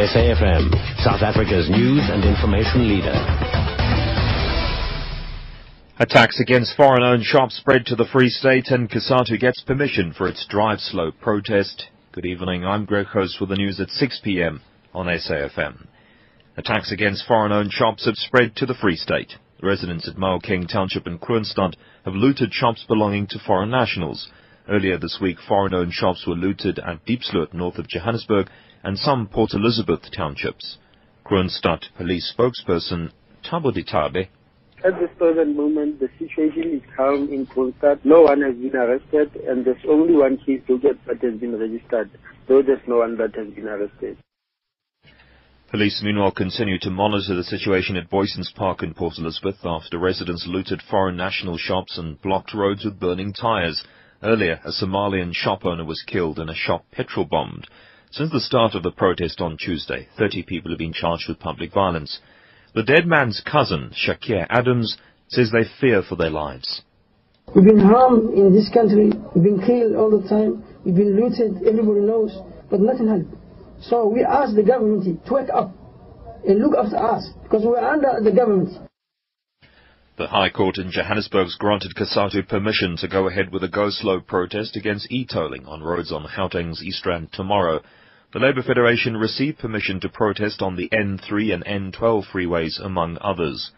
SAFM, 0.00 0.72
South 1.04 1.20
Africa's 1.20 1.68
news 1.68 2.00
and 2.08 2.24
information 2.24 2.88
leader. 2.88 3.12
Attacks 5.98 6.40
against 6.40 6.74
foreign-owned 6.74 7.22
shops 7.22 7.58
spread 7.58 7.84
to 7.84 7.96
the 7.96 8.06
Free 8.06 8.30
State 8.30 8.68
and 8.68 8.88
COSATU 8.88 9.38
gets 9.38 9.62
permission 9.62 10.14
for 10.16 10.26
its 10.26 10.46
drive 10.48 10.80
slow 10.80 11.10
protest. 11.10 11.88
Good 12.12 12.24
evening, 12.24 12.64
I'm 12.64 12.86
Greg 12.86 13.08
Host 13.08 13.40
with 13.40 13.50
the 13.50 13.56
news 13.56 13.78
at 13.78 13.90
6 13.90 14.22
p.m. 14.24 14.62
on 14.94 15.04
SAFM. 15.04 15.86
Attacks 16.56 16.90
against 16.90 17.26
foreign-owned 17.26 17.70
shops 17.70 18.06
have 18.06 18.16
spread 18.16 18.56
to 18.56 18.64
the 18.64 18.74
Free 18.74 18.96
State. 18.96 19.34
Residents 19.62 20.08
at 20.08 20.16
Maokeng 20.16 20.66
Township 20.66 21.06
in 21.06 21.18
Kroonstad 21.18 21.74
have 22.06 22.14
looted 22.14 22.54
shops 22.54 22.86
belonging 22.88 23.26
to 23.26 23.38
foreign 23.38 23.70
nationals. 23.70 24.30
Earlier 24.66 24.96
this 24.96 25.18
week, 25.20 25.36
foreign-owned 25.46 25.92
shops 25.92 26.26
were 26.26 26.34
looted 26.34 26.78
at 26.78 27.04
Diepsloot, 27.04 27.52
north 27.52 27.76
of 27.76 27.86
Johannesburg, 27.86 28.48
and 28.82 28.98
some 28.98 29.28
Port 29.28 29.54
Elizabeth 29.54 30.10
townships. 30.10 30.78
Kroonstad 31.24 31.84
police 31.96 32.34
spokesperson 32.36 33.12
Thabo 33.44 33.72
Ditabe 33.72 34.28
at 34.82 34.98
this 34.98 35.10
present 35.18 35.56
moment, 35.56 36.00
the 36.00 36.08
situation 36.18 36.72
is 36.72 36.82
calm 36.96 37.28
in 37.30 37.46
Kroonstad. 37.46 38.02
No 38.04 38.22
one 38.22 38.40
has 38.40 38.54
been 38.56 38.74
arrested, 38.74 39.36
and 39.46 39.62
there's 39.62 39.84
only 39.86 40.14
one 40.14 40.38
case 40.38 40.62
to 40.68 40.78
get 40.78 41.04
that 41.06 41.20
has 41.20 41.38
been 41.38 41.58
registered, 41.58 42.10
though 42.48 42.62
there's 42.62 42.80
no 42.86 42.98
one 42.98 43.18
that 43.18 43.34
has 43.34 43.52
been 43.52 43.68
arrested. 43.68 44.16
Police 45.70 46.00
meanwhile 46.02 46.32
continue 46.32 46.78
to 46.78 46.90
monitor 46.90 47.34
the 47.36 47.44
situation 47.44 47.96
at 47.96 48.10
Booysens 48.10 48.54
Park 48.54 48.82
in 48.82 48.94
Port 48.94 49.18
Elizabeth 49.18 49.58
after 49.64 49.98
residents 49.98 50.46
looted 50.48 50.80
foreign 50.80 51.16
national 51.16 51.58
shops 51.58 51.98
and 51.98 52.20
blocked 52.22 52.54
roads 52.54 52.84
with 52.84 52.98
burning 52.98 53.34
tyres. 53.34 53.84
Earlier, 54.22 54.60
a 54.64 54.70
Somalian 54.70 55.32
shop 55.34 55.66
owner 55.66 55.84
was 55.84 56.02
killed 56.06 56.38
and 56.38 56.48
a 56.48 56.54
shop 56.54 56.86
petrol 56.90 57.26
bombed. 57.26 57.66
Since 58.12 58.32
the 58.32 58.40
start 58.40 58.74
of 58.74 58.82
the 58.82 58.90
protest 58.90 59.40
on 59.40 59.56
Tuesday, 59.56 60.08
30 60.18 60.42
people 60.42 60.72
have 60.72 60.78
been 60.78 60.92
charged 60.92 61.28
with 61.28 61.38
public 61.38 61.72
violence. 61.72 62.18
The 62.74 62.82
dead 62.82 63.06
man's 63.06 63.40
cousin, 63.40 63.92
Shakir 63.94 64.46
Adams, 64.50 64.96
says 65.28 65.52
they 65.52 65.62
fear 65.80 66.02
for 66.02 66.16
their 66.16 66.30
lives. 66.30 66.82
We've 67.54 67.64
been 67.64 67.78
harmed 67.78 68.34
in 68.34 68.52
this 68.52 68.68
country. 68.74 69.12
We've 69.34 69.44
been 69.44 69.62
killed 69.64 69.94
all 69.94 70.10
the 70.10 70.28
time. 70.28 70.64
We've 70.84 70.96
been 70.96 71.14
looted. 71.14 71.64
Everybody 71.64 72.00
knows. 72.00 72.36
But 72.68 72.80
nothing 72.80 73.06
helped. 73.06 73.32
So 73.80 74.08
we 74.08 74.24
ask 74.24 74.56
the 74.56 74.64
government 74.64 75.24
to 75.24 75.32
wake 75.32 75.50
up 75.54 75.72
and 76.44 76.58
look 76.58 76.74
after 76.76 76.96
us 76.96 77.28
because 77.44 77.62
we're 77.64 77.78
under 77.78 78.18
the 78.22 78.32
government. 78.32 78.70
The 80.18 80.26
High 80.26 80.50
Court 80.50 80.78
in 80.78 80.90
Johannesburg's 80.90 81.56
granted 81.56 81.94
COSATU 81.94 82.48
permission 82.48 82.96
to 82.98 83.08
go 83.08 83.28
ahead 83.28 83.52
with 83.52 83.62
a 83.62 83.68
go-slow 83.68 84.20
protest 84.20 84.74
against 84.76 85.10
e-tolling 85.10 85.64
on 85.66 85.82
roads 85.82 86.12
on 86.12 86.26
Gauteng's 86.36 86.82
East 86.82 87.06
Rand 87.06 87.32
tomorrow. 87.32 87.80
The 88.32 88.38
Labour 88.38 88.62
Federation 88.62 89.16
received 89.16 89.58
permission 89.58 89.98
to 90.00 90.08
protest 90.08 90.62
on 90.62 90.76
the 90.76 90.88
N3 90.90 91.52
and 91.52 91.92
N12 91.92 92.26
freeways, 92.32 92.80
among 92.80 93.18
others. 93.20 93.72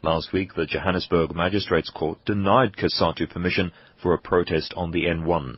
Last 0.00 0.32
week, 0.32 0.54
the 0.54 0.64
Johannesburg 0.64 1.34
Magistrates 1.34 1.90
Court 1.90 2.24
denied 2.24 2.76
COSATU 2.76 3.28
permission 3.28 3.72
for 4.00 4.14
a 4.14 4.18
protest 4.18 4.72
on 4.76 4.92
the 4.92 5.06
N1. 5.06 5.56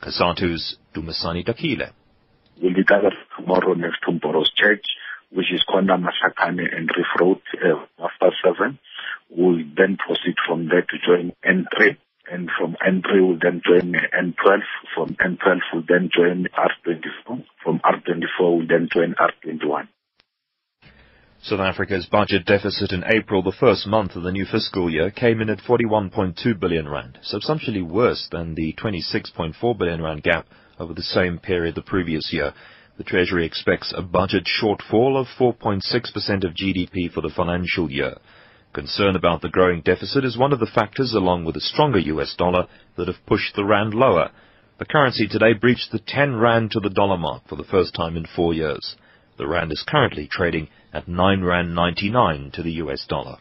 COSATU's 0.00 0.78
Dumisani 0.94 1.44
Dakile. 1.46 1.90
We'll 2.62 2.72
be 2.72 2.82
gathered 2.82 3.12
tomorrow 3.38 3.74
next 3.74 3.98
to 4.06 4.12
Boros 4.12 4.48
Church, 4.56 4.86
which 5.30 5.52
is 5.52 5.62
Kwanda 5.68 6.00
Masakane 6.00 6.74
and 6.74 6.90
Reef 6.96 7.06
Road 7.20 7.42
uh, 7.62 7.84
after 8.02 8.34
7. 8.42 8.78
We'll 9.28 9.64
then 9.76 9.98
proceed 9.98 10.36
from 10.48 10.66
there 10.70 10.80
to 10.80 10.96
join 11.06 11.32
N3. 11.44 11.98
And 12.30 12.48
from 12.58 12.74
N3 12.80 13.28
we'll 13.28 13.38
then 13.38 13.60
join 13.62 13.92
N12. 13.92 14.60
From 14.94 15.08
N12 15.16 15.60
we'll 15.74 15.84
then 15.86 16.08
join 16.10 16.46
R24. 16.56 17.44
From 18.04 18.20
R24 18.20 18.56
we'll 18.56 18.66
then 18.66 18.88
join 18.92 19.14
R21. 19.14 19.88
South 21.42 21.60
Africa's 21.60 22.06
budget 22.06 22.44
deficit 22.46 22.92
in 22.92 23.02
April, 23.04 23.42
the 23.42 23.52
first 23.52 23.86
month 23.86 24.14
of 24.14 24.22
the 24.22 24.30
new 24.30 24.44
fiscal 24.44 24.88
year, 24.88 25.10
came 25.10 25.40
in 25.40 25.50
at 25.50 25.58
41.2 25.58 26.58
billion 26.58 26.88
rand, 26.88 27.18
substantially 27.22 27.82
worse 27.82 28.28
than 28.30 28.54
the 28.54 28.74
26.4 28.74 29.78
billion 29.78 30.00
rand 30.02 30.22
gap 30.22 30.46
over 30.78 30.94
the 30.94 31.02
same 31.02 31.38
period 31.38 31.74
the 31.74 31.82
previous 31.82 32.32
year. 32.32 32.54
The 32.96 33.04
Treasury 33.04 33.44
expects 33.44 33.92
a 33.96 34.02
budget 34.02 34.44
shortfall 34.44 35.20
of 35.20 35.26
4.6% 35.38 35.82
of 36.44 36.54
GDP 36.54 37.10
for 37.12 37.22
the 37.22 37.32
financial 37.34 37.90
year. 37.90 38.16
Concern 38.72 39.16
about 39.16 39.42
the 39.42 39.48
growing 39.48 39.80
deficit 39.80 40.24
is 40.24 40.38
one 40.38 40.52
of 40.52 40.60
the 40.60 40.66
factors, 40.66 41.12
along 41.12 41.44
with 41.44 41.56
a 41.56 41.60
stronger 41.60 41.98
US 41.98 42.34
dollar, 42.36 42.68
that 42.96 43.08
have 43.08 43.26
pushed 43.26 43.56
the 43.56 43.64
rand 43.64 43.94
lower. 43.94 44.30
The 44.82 44.88
currency 44.88 45.28
today 45.28 45.52
breached 45.52 45.92
the 45.92 46.00
10 46.00 46.34
rand 46.34 46.72
to 46.72 46.80
the 46.80 46.90
dollar 46.90 47.16
mark 47.16 47.46
for 47.46 47.54
the 47.54 47.62
first 47.62 47.94
time 47.94 48.16
in 48.16 48.26
four 48.26 48.52
years. 48.52 48.96
The 49.38 49.46
rand 49.46 49.70
is 49.70 49.84
currently 49.86 50.26
trading 50.26 50.70
at 50.92 51.06
9 51.06 51.44
rand 51.44 51.72
99 51.72 52.50
to 52.54 52.64
the 52.64 52.72
US 52.82 53.06
dollar. 53.06 53.36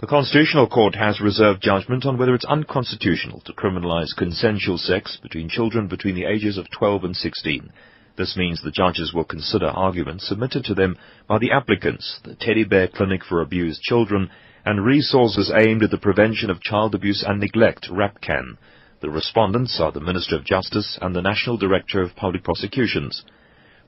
The 0.00 0.06
Constitutional 0.06 0.66
Court 0.66 0.96
has 0.96 1.22
reserved 1.22 1.62
judgment 1.62 2.04
on 2.04 2.18
whether 2.18 2.34
it's 2.34 2.44
unconstitutional 2.44 3.40
to 3.46 3.54
criminalize 3.54 4.14
consensual 4.14 4.76
sex 4.76 5.16
between 5.22 5.48
children 5.48 5.88
between 5.88 6.14
the 6.14 6.26
ages 6.26 6.58
of 6.58 6.70
12 6.70 7.04
and 7.04 7.16
16. 7.16 7.72
This 8.18 8.36
means 8.36 8.60
the 8.60 8.70
judges 8.70 9.14
will 9.14 9.24
consider 9.24 9.68
arguments 9.68 10.28
submitted 10.28 10.66
to 10.66 10.74
them 10.74 10.98
by 11.26 11.38
the 11.38 11.52
applicants, 11.52 12.20
the 12.22 12.34
Teddy 12.34 12.64
Bear 12.64 12.88
Clinic 12.88 13.24
for 13.24 13.40
Abused 13.40 13.80
Children, 13.80 14.28
and 14.62 14.84
resources 14.84 15.50
aimed 15.56 15.82
at 15.82 15.90
the 15.90 15.96
prevention 15.96 16.50
of 16.50 16.60
child 16.60 16.94
abuse 16.94 17.24
and 17.26 17.40
neglect, 17.40 17.88
RAPCAN. 17.90 18.58
The 19.02 19.10
respondents 19.10 19.78
are 19.78 19.92
the 19.92 20.00
Minister 20.00 20.36
of 20.36 20.44
Justice 20.44 20.98
and 21.02 21.14
the 21.14 21.20
National 21.20 21.58
Director 21.58 22.00
of 22.00 22.16
Public 22.16 22.42
Prosecutions. 22.42 23.24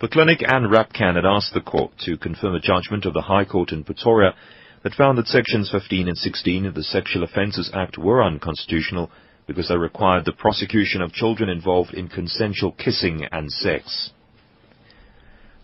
The 0.01 0.09
clinic 0.09 0.43
and 0.47 0.67
RAPCAN 0.67 1.15
had 1.15 1.25
asked 1.25 1.55
the 1.55 1.63
court 1.63 1.93
to 2.01 2.19
confirm 2.19 2.55
a 2.55 2.61
judgment 2.61 3.07
of 3.07 3.15
the 3.15 3.23
High 3.23 3.47
Court 3.47 3.73
in 3.73 3.85
Pretoria 3.85 4.35
that 4.83 4.93
found 4.93 5.17
that 5.17 5.27
sections 5.27 5.71
15 5.71 6.09
and 6.09 6.19
16 6.19 6.67
of 6.67 6.75
the 6.75 6.83
Sexual 6.83 7.23
Offences 7.23 7.71
Act 7.73 7.97
were 7.97 8.23
unconstitutional 8.23 9.11
because 9.47 9.69
they 9.69 9.79
required 9.79 10.27
the 10.27 10.33
prosecution 10.33 11.01
of 11.01 11.13
children 11.13 11.49
involved 11.49 11.95
in 11.95 12.09
consensual 12.09 12.73
kissing 12.73 13.27
and 13.33 13.51
sex. 13.51 14.11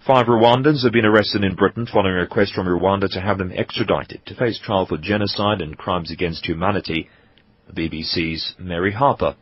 Five 0.06 0.24
Rwandans 0.24 0.84
have 0.84 0.92
been 0.92 1.04
arrested 1.04 1.44
in 1.44 1.54
Britain 1.54 1.86
following 1.86 2.14
a 2.14 2.20
request 2.20 2.54
from 2.54 2.66
Rwanda 2.66 3.10
to 3.10 3.20
have 3.20 3.36
them 3.36 3.52
extradited 3.54 4.24
to 4.24 4.34
face 4.34 4.58
trial 4.58 4.86
for 4.86 4.96
genocide 4.96 5.60
and 5.60 5.76
crimes 5.76 6.10
against 6.10 6.46
humanity. 6.46 7.10
BBC's 7.72 8.54
Mary 8.58 8.92
Harper. 8.92 9.36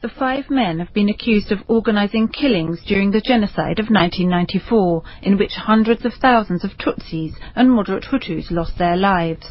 The 0.00 0.08
five 0.08 0.50
men 0.50 0.80
have 0.80 0.92
been 0.92 1.08
accused 1.08 1.52
of 1.52 1.60
organizing 1.68 2.26
killings 2.26 2.82
during 2.84 3.12
the 3.12 3.20
genocide 3.20 3.78
of 3.78 3.88
1994, 3.88 5.02
in 5.22 5.38
which 5.38 5.52
hundreds 5.52 6.04
of 6.04 6.14
thousands 6.14 6.64
of 6.64 6.76
Tutsis 6.76 7.34
and 7.54 7.70
moderate 7.70 8.04
Hutus 8.04 8.50
lost 8.50 8.78
their 8.78 8.96
lives. 8.96 9.46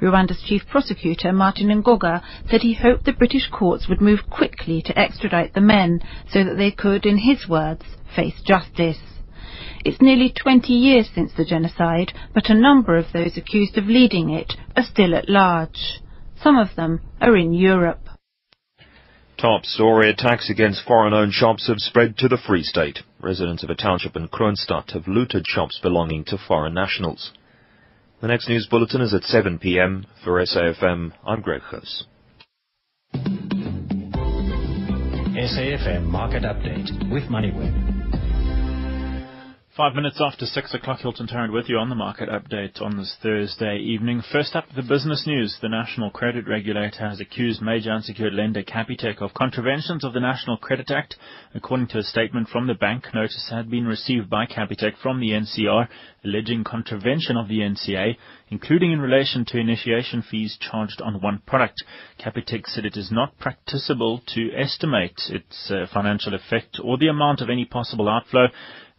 Rwanda's 0.00 0.40
chief 0.42 0.68
prosecutor, 0.68 1.32
Martin 1.32 1.68
Ngoga, 1.68 2.22
said 2.48 2.62
he 2.62 2.74
hoped 2.74 3.04
the 3.04 3.12
British 3.12 3.48
courts 3.48 3.88
would 3.88 4.00
move 4.00 4.30
quickly 4.30 4.80
to 4.82 4.96
extradite 4.96 5.54
the 5.54 5.60
men 5.60 6.00
so 6.30 6.44
that 6.44 6.56
they 6.56 6.70
could, 6.70 7.04
in 7.04 7.18
his 7.18 7.48
words, 7.48 7.84
face 8.14 8.40
justice. 8.46 9.00
It's 9.84 10.00
nearly 10.00 10.30
20 10.30 10.72
years 10.72 11.10
since 11.12 11.32
the 11.32 11.44
genocide, 11.44 12.12
but 12.32 12.50
a 12.50 12.54
number 12.54 12.96
of 12.96 13.12
those 13.12 13.36
accused 13.36 13.76
of 13.76 13.86
leading 13.86 14.30
it 14.30 14.54
are 14.76 14.84
still 14.84 15.16
at 15.16 15.28
large. 15.28 16.00
Some 16.42 16.56
of 16.56 16.74
them 16.76 17.00
are 17.20 17.36
in 17.36 17.52
Europe. 17.52 18.00
Top 19.36 19.64
story 19.64 20.10
attacks 20.10 20.50
against 20.50 20.84
foreign-owned 20.84 21.32
shops 21.32 21.68
have 21.68 21.78
spread 21.78 22.16
to 22.18 22.28
the 22.28 22.36
Free 22.36 22.62
State. 22.62 23.00
Residents 23.20 23.62
of 23.62 23.70
a 23.70 23.74
township 23.74 24.16
in 24.16 24.28
Kroonstad 24.28 24.90
have 24.92 25.06
looted 25.06 25.46
shops 25.46 25.78
belonging 25.80 26.24
to 26.24 26.38
foreign 26.38 26.74
nationals. 26.74 27.32
The 28.20 28.26
next 28.26 28.48
news 28.48 28.66
bulletin 28.68 29.00
is 29.00 29.14
at 29.14 29.22
7 29.22 29.60
p.m. 29.60 30.06
For 30.24 30.44
SAFM, 30.44 31.12
I'm 31.24 31.40
Greg 31.40 31.62
Huss. 31.62 32.04
SAFM 35.38 36.04
Market 36.04 36.42
Update 36.42 37.10
with 37.12 37.24
MoneyWeb. 37.24 37.97
Five 39.78 39.94
minutes 39.94 40.20
after 40.20 40.44
six 40.44 40.74
o'clock, 40.74 40.98
Hilton 40.98 41.28
Tarrant 41.28 41.52
with 41.52 41.68
you 41.68 41.78
on 41.78 41.88
the 41.88 41.94
market 41.94 42.28
update 42.28 42.82
on 42.82 42.96
this 42.96 43.16
Thursday 43.22 43.78
evening. 43.78 44.22
First 44.32 44.56
up, 44.56 44.64
the 44.74 44.82
business 44.82 45.24
news. 45.24 45.56
The 45.62 45.68
National 45.68 46.10
Credit 46.10 46.48
Regulator 46.48 47.08
has 47.08 47.20
accused 47.20 47.62
major 47.62 47.92
unsecured 47.92 48.34
lender 48.34 48.64
Capitec 48.64 49.22
of 49.22 49.34
contraventions 49.34 50.02
of 50.02 50.14
the 50.14 50.20
National 50.20 50.56
Credit 50.56 50.90
Act. 50.90 51.14
According 51.54 51.86
to 51.88 51.98
a 51.98 52.02
statement 52.02 52.48
from 52.48 52.66
the 52.66 52.74
bank, 52.74 53.04
notice 53.14 53.50
had 53.52 53.70
been 53.70 53.86
received 53.86 54.28
by 54.28 54.46
Capitec 54.46 54.98
from 55.00 55.20
the 55.20 55.30
NCR 55.30 55.86
alleging 56.24 56.64
contravention 56.64 57.36
of 57.36 57.46
the 57.46 57.60
NCA, 57.60 58.16
including 58.50 58.90
in 58.90 59.00
relation 59.00 59.44
to 59.44 59.58
initiation 59.58 60.22
fees 60.22 60.58
charged 60.60 61.00
on 61.00 61.20
one 61.20 61.40
product. 61.46 61.84
Capitec 62.18 62.66
said 62.66 62.84
it 62.84 62.96
is 62.96 63.12
not 63.12 63.38
practicable 63.38 64.20
to 64.34 64.50
estimate 64.56 65.20
its 65.28 65.70
uh, 65.70 65.86
financial 65.94 66.34
effect 66.34 66.80
or 66.82 66.98
the 66.98 67.06
amount 67.06 67.40
of 67.40 67.48
any 67.48 67.64
possible 67.64 68.08
outflow. 68.08 68.48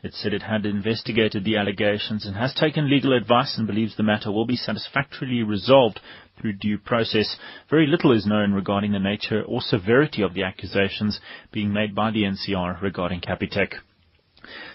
It 0.01 0.13
said 0.13 0.33
it 0.33 0.43
had 0.43 0.65
investigated 0.65 1.43
the 1.43 1.57
allegations 1.57 2.25
and 2.25 2.37
has 2.37 2.53
taken 2.53 2.89
legal 2.89 3.11
advice 3.11 3.57
and 3.57 3.67
believes 3.67 3.95
the 3.97 4.03
matter 4.03 4.31
will 4.31 4.45
be 4.45 4.55
satisfactorily 4.55 5.43
resolved 5.43 5.99
through 6.39 6.53
due 6.53 6.77
process. 6.77 7.35
Very 7.69 7.85
little 7.85 8.13
is 8.13 8.25
known 8.25 8.53
regarding 8.53 8.93
the 8.93 8.99
nature 8.99 9.43
or 9.43 9.61
severity 9.61 10.21
of 10.21 10.33
the 10.33 10.43
accusations 10.43 11.19
being 11.51 11.73
made 11.73 11.93
by 11.93 12.11
the 12.11 12.23
NCR 12.23 12.81
regarding 12.81 13.19
Capitec. 13.19 13.73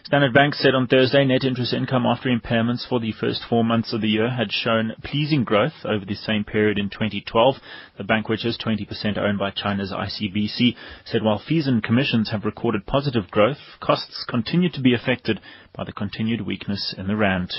Standard 0.05 0.35
Bank 0.35 0.55
said 0.55 0.75
on 0.75 0.87
Thursday 0.87 1.25
net 1.25 1.43
interest 1.43 1.73
income 1.73 2.05
after 2.05 2.29
impairments 2.29 2.87
for 2.87 3.01
the 3.01 3.13
first 3.13 3.43
four 3.49 3.65
months 3.65 3.95
of 3.95 4.03
the 4.03 4.09
year 4.09 4.29
had 4.29 4.53
shown 4.53 4.93
pleasing 5.03 5.43
growth 5.43 5.87
over 5.87 6.05
the 6.05 6.15
same 6.15 6.45
period 6.45 6.79
in 6.79 6.91
2012. 6.91 7.57
The 7.97 8.05
bank, 8.05 8.29
which 8.29 8.45
is 8.45 8.59
20% 8.59 9.17
owned 9.17 9.39
by 9.39 9.51
China's 9.53 9.91
ICBC, 9.91 10.77
said 11.07 11.23
while 11.23 11.39
fees 11.39 11.67
and 11.67 11.83
commissions 11.83 12.29
have 12.31 12.45
recorded 12.45 12.85
positive 12.85 13.31
growth, 13.31 13.79
costs 13.81 14.27
continue 14.29 14.69
to 14.69 14.83
be 14.83 14.93
affected 14.93 15.41
by 15.73 15.85
the 15.85 15.93
continued 15.93 16.43
weakness 16.43 16.95
in 16.99 17.07
the 17.07 17.17
rand. 17.17 17.55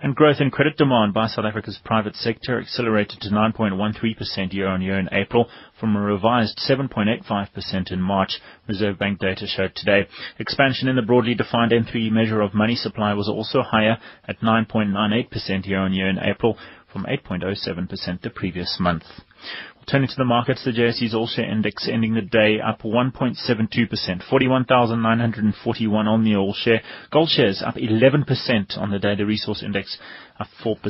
And 0.00 0.14
growth 0.14 0.40
in 0.40 0.50
credit 0.50 0.76
demand 0.76 1.14
by 1.14 1.26
South 1.26 1.44
Africa's 1.44 1.78
private 1.84 2.16
sector 2.16 2.60
accelerated 2.60 3.20
to 3.20 3.30
9.13% 3.30 4.52
year-on-year 4.52 4.98
in 4.98 5.08
April 5.12 5.48
from 5.78 5.96
a 5.96 6.00
revised 6.00 6.58
7.85% 6.58 7.92
in 7.92 8.00
March, 8.00 8.40
Reserve 8.66 8.98
Bank 8.98 9.18
data 9.18 9.46
showed 9.46 9.74
today. 9.74 10.06
Expansion 10.38 10.88
in 10.88 10.96
the 10.96 11.02
broadly 11.02 11.34
defined 11.34 11.72
M3 11.72 12.10
measure 12.10 12.40
of 12.40 12.54
money 12.54 12.76
supply 12.76 13.14
was 13.14 13.28
also 13.28 13.62
higher 13.62 13.98
at 14.26 14.40
9.98% 14.40 15.66
year-on-year 15.66 16.08
in 16.08 16.18
April 16.18 16.56
from 16.92 17.04
8.07% 17.04 18.22
the 18.22 18.30
previous 18.30 18.78
month. 18.80 19.04
Turning 19.90 20.06
to 20.06 20.16
the 20.18 20.24
markets, 20.24 20.62
the 20.66 20.70
JSE's 20.70 21.14
All-Share 21.14 21.50
Index 21.50 21.88
ending 21.90 22.12
the 22.12 22.20
day 22.20 22.60
up 22.60 22.82
1.72%, 22.82 24.22
41,941 24.28 26.06
on 26.06 26.24
the 26.24 26.36
All-Share. 26.36 26.82
Gold 27.10 27.30
shares 27.30 27.62
up 27.64 27.76
11% 27.76 28.76
on 28.76 28.90
the 28.90 28.98
day. 28.98 29.14
The 29.14 29.24
Resource 29.24 29.62
Index 29.62 29.96
up 30.38 30.48
4%. 30.62 30.82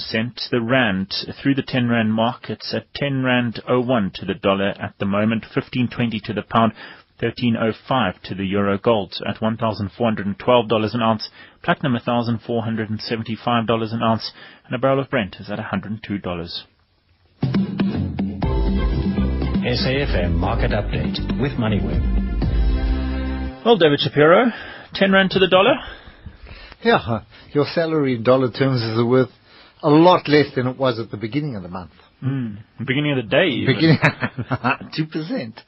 The 0.51 0.61
Rand 0.61 1.15
through 1.41 1.55
the 1.55 1.63
10 1.63 1.89
Rand 1.89 2.13
mark, 2.13 2.51
it's 2.51 2.75
at 2.75 2.93
10 2.95 3.23
Rand 3.23 3.63
01 3.69 4.11
to 4.17 4.25
the 4.25 4.35
dollar 4.35 4.71
at 4.71 4.95
the 4.99 5.07
moment, 5.07 5.45
15.20 5.55 6.21
to 6.25 6.33
the 6.33 6.43
pound. 6.43 6.73
1305 7.21 8.21
to 8.23 8.35
the 8.35 8.47
euro 8.47 8.79
gold 8.79 9.15
at 9.29 9.37
$1,412 9.37 10.95
an 10.95 11.03
ounce, 11.03 11.31
platinum 11.63 11.97
$1,475 11.97 13.93
an 13.93 14.03
ounce, 14.03 14.33
and 14.67 14.75
a 14.75 14.79
barrel 14.79 14.99
of 15.01 15.09
Brent 15.09 15.37
is 15.39 15.49
at 15.51 15.61
$102. 15.61 16.65
SAFM 19.69 20.33
Market 20.33 20.71
Update 20.71 21.19
with 21.43 21.53
MoneyWeb. 21.53 22.01
Well, 23.67 23.77
David 23.77 24.01
Shapiro, 24.01 24.47
10 24.95 25.13
Rand 25.13 25.33
to 25.33 25.39
the 25.39 25.47
dollar? 25.47 25.75
Yeah, 26.83 27.21
your 27.53 27.67
salary 27.67 28.15
in 28.15 28.23
dollar 28.23 28.51
terms 28.51 28.81
is 28.81 29.05
worth 29.05 29.29
a 29.83 29.91
lot 29.91 30.27
less 30.27 30.47
than 30.55 30.69
it 30.69 30.79
was 30.79 30.99
at 30.99 31.11
the 31.11 31.19
beginning 31.19 31.55
of 31.55 31.63
the 31.63 31.69
month. 31.69 31.91
Mm, 32.25 32.63
beginning 32.79 33.19
of 33.19 33.25
the 33.25 33.31
day. 33.31 33.49
Even. 33.49 33.75
Beginning, 33.75 33.99
2%. 34.49 35.61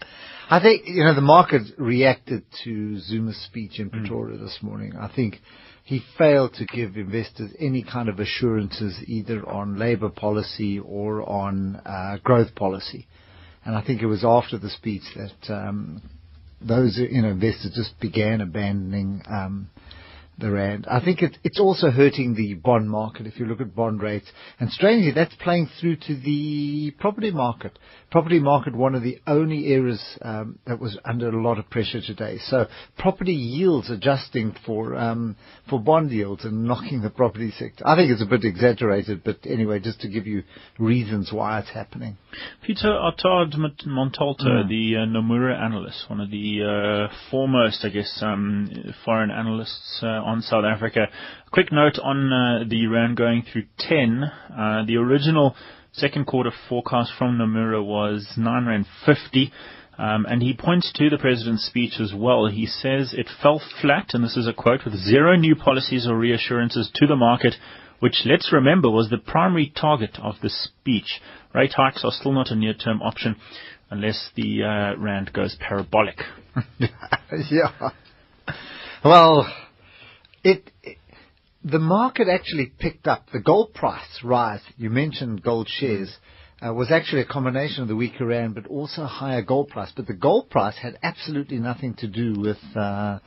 I 0.48 0.60
think, 0.60 0.84
you 0.86 1.04
know, 1.04 1.14
the 1.14 1.20
market 1.20 1.60
reacted 1.76 2.44
to 2.64 2.98
Zuma's 3.00 3.36
speech 3.44 3.78
in 3.78 3.90
Pretoria 3.90 4.38
mm. 4.38 4.40
this 4.40 4.60
morning. 4.62 4.94
I 4.98 5.12
think 5.14 5.36
he 5.84 6.00
failed 6.16 6.54
to 6.54 6.64
give 6.64 6.96
investors 6.96 7.50
any 7.60 7.82
kind 7.82 8.08
of 8.08 8.18
assurances 8.18 8.98
either 9.06 9.46
on 9.46 9.78
labor 9.78 10.08
policy 10.08 10.78
or 10.78 11.28
on 11.28 11.76
uh, 11.84 12.16
growth 12.24 12.54
policy. 12.54 13.06
And 13.64 13.74
I 13.76 13.82
think 13.82 14.02
it 14.02 14.06
was 14.06 14.24
after 14.24 14.58
the 14.58 14.70
speech 14.70 15.02
that 15.16 15.54
um, 15.54 16.02
those 16.60 16.98
you 16.98 17.22
know 17.22 17.28
investors 17.28 17.72
just 17.74 17.98
began 18.00 18.40
abandoning 18.40 19.22
um, 19.28 19.70
the 20.40 20.50
rand. 20.50 20.86
I 20.90 21.00
think 21.04 21.22
it, 21.22 21.38
it's 21.44 21.60
also 21.60 21.90
hurting 21.90 22.34
the 22.34 22.54
bond 22.54 22.90
market 22.90 23.26
if 23.26 23.38
you 23.38 23.46
look 23.46 23.60
at 23.60 23.74
bond 23.74 24.02
rates. 24.02 24.30
And 24.58 24.70
strangely, 24.70 25.12
that's 25.12 25.34
playing 25.36 25.68
through 25.80 25.96
to 25.96 26.16
the 26.16 26.92
property 26.98 27.30
market. 27.30 27.78
Property 28.10 28.40
market, 28.40 28.74
one 28.74 28.94
of 28.94 29.02
the 29.02 29.20
only 29.26 29.66
areas 29.66 30.02
um, 30.22 30.58
that 30.66 30.80
was 30.80 30.98
under 31.04 31.28
a 31.28 31.42
lot 31.42 31.58
of 31.58 31.70
pressure 31.70 32.00
today. 32.00 32.38
So 32.46 32.66
property 32.98 33.32
yields 33.32 33.88
adjusting 33.88 34.56
for 34.66 34.96
um, 34.96 35.36
for 35.68 35.80
bond 35.80 36.10
yields 36.10 36.44
and 36.44 36.64
knocking 36.64 37.02
the 37.02 37.10
property 37.10 37.52
sector. 37.52 37.86
I 37.86 37.94
think 37.96 38.10
it's 38.10 38.22
a 38.22 38.26
bit 38.26 38.44
exaggerated, 38.44 39.22
but 39.24 39.38
anyway, 39.44 39.78
just 39.78 40.00
to 40.00 40.08
give 40.08 40.26
you 40.26 40.42
reasons 40.78 41.30
why 41.32 41.60
it's 41.60 41.70
happening. 41.70 42.16
Peter 42.66 42.88
Attard 42.88 43.54
Montalto, 43.86 44.44
mm. 44.44 44.68
the 44.68 44.96
uh, 44.96 45.06
Nomura 45.06 45.58
analyst, 45.60 46.08
one 46.08 46.20
of 46.20 46.30
the 46.30 47.08
uh, 47.10 47.14
foremost, 47.30 47.84
I 47.84 47.88
guess, 47.90 48.18
um, 48.22 48.94
foreign 49.04 49.30
analysts 49.30 50.00
uh, 50.02 50.06
on 50.30 50.42
South 50.42 50.64
Africa. 50.64 51.08
Quick 51.52 51.72
note 51.72 51.98
on 52.02 52.32
uh, 52.32 52.64
the 52.68 52.86
rand 52.86 53.16
going 53.16 53.42
through 53.42 53.64
10. 53.78 54.22
Uh, 54.22 54.84
the 54.86 54.96
original 54.96 55.56
second 55.92 56.26
quarter 56.26 56.52
forecast 56.68 57.12
from 57.18 57.36
Nomura 57.36 57.84
was 57.84 58.34
9 58.36 58.66
rand 58.66 58.86
50. 59.04 59.52
Um, 59.98 60.24
and 60.26 60.40
he 60.40 60.54
points 60.54 60.90
to 60.94 61.10
the 61.10 61.18
president's 61.18 61.66
speech 61.66 61.94
as 62.00 62.14
well. 62.16 62.46
He 62.46 62.64
says 62.64 63.12
it 63.12 63.28
fell 63.42 63.60
flat, 63.82 64.14
and 64.14 64.24
this 64.24 64.36
is 64.36 64.46
a 64.46 64.54
quote, 64.54 64.84
with 64.84 64.94
zero 64.94 65.36
new 65.36 65.54
policies 65.54 66.06
or 66.08 66.16
reassurances 66.16 66.90
to 66.94 67.06
the 67.06 67.16
market, 67.16 67.54
which, 67.98 68.22
let's 68.24 68.50
remember, 68.50 68.88
was 68.88 69.10
the 69.10 69.18
primary 69.18 69.70
target 69.78 70.16
of 70.22 70.36
the 70.42 70.48
speech. 70.48 71.20
Rate 71.54 71.74
hikes 71.76 72.02
are 72.02 72.12
still 72.12 72.32
not 72.32 72.50
a 72.50 72.54
near-term 72.54 73.02
option 73.02 73.36
unless 73.90 74.30
the 74.36 74.62
uh, 74.62 74.98
rand 74.98 75.32
goes 75.34 75.56
parabolic. 75.60 76.20
yeah. 77.50 77.90
Well, 79.04 79.52
it, 80.42 80.70
it, 80.82 80.98
the 81.64 81.78
market 81.78 82.28
actually 82.28 82.72
picked 82.78 83.06
up 83.06 83.26
the 83.32 83.40
gold 83.40 83.74
price 83.74 84.20
rise. 84.24 84.62
You 84.76 84.90
mentioned 84.90 85.42
gold 85.42 85.68
shares. 85.68 86.16
Uh, 86.62 86.74
was 86.74 86.90
actually 86.90 87.22
a 87.22 87.26
combination 87.26 87.82
of 87.82 87.88
the 87.88 87.96
weaker 87.96 88.26
rand, 88.26 88.54
but 88.54 88.66
also 88.66 89.04
higher 89.04 89.40
gold 89.40 89.68
price. 89.68 89.90
But 89.96 90.06
the 90.06 90.12
gold 90.12 90.50
price 90.50 90.76
had 90.76 90.98
absolutely 91.02 91.58
nothing 91.58 91.94
to 91.94 92.06
do 92.06 92.38
with 92.38 92.58
uh, 92.76 93.18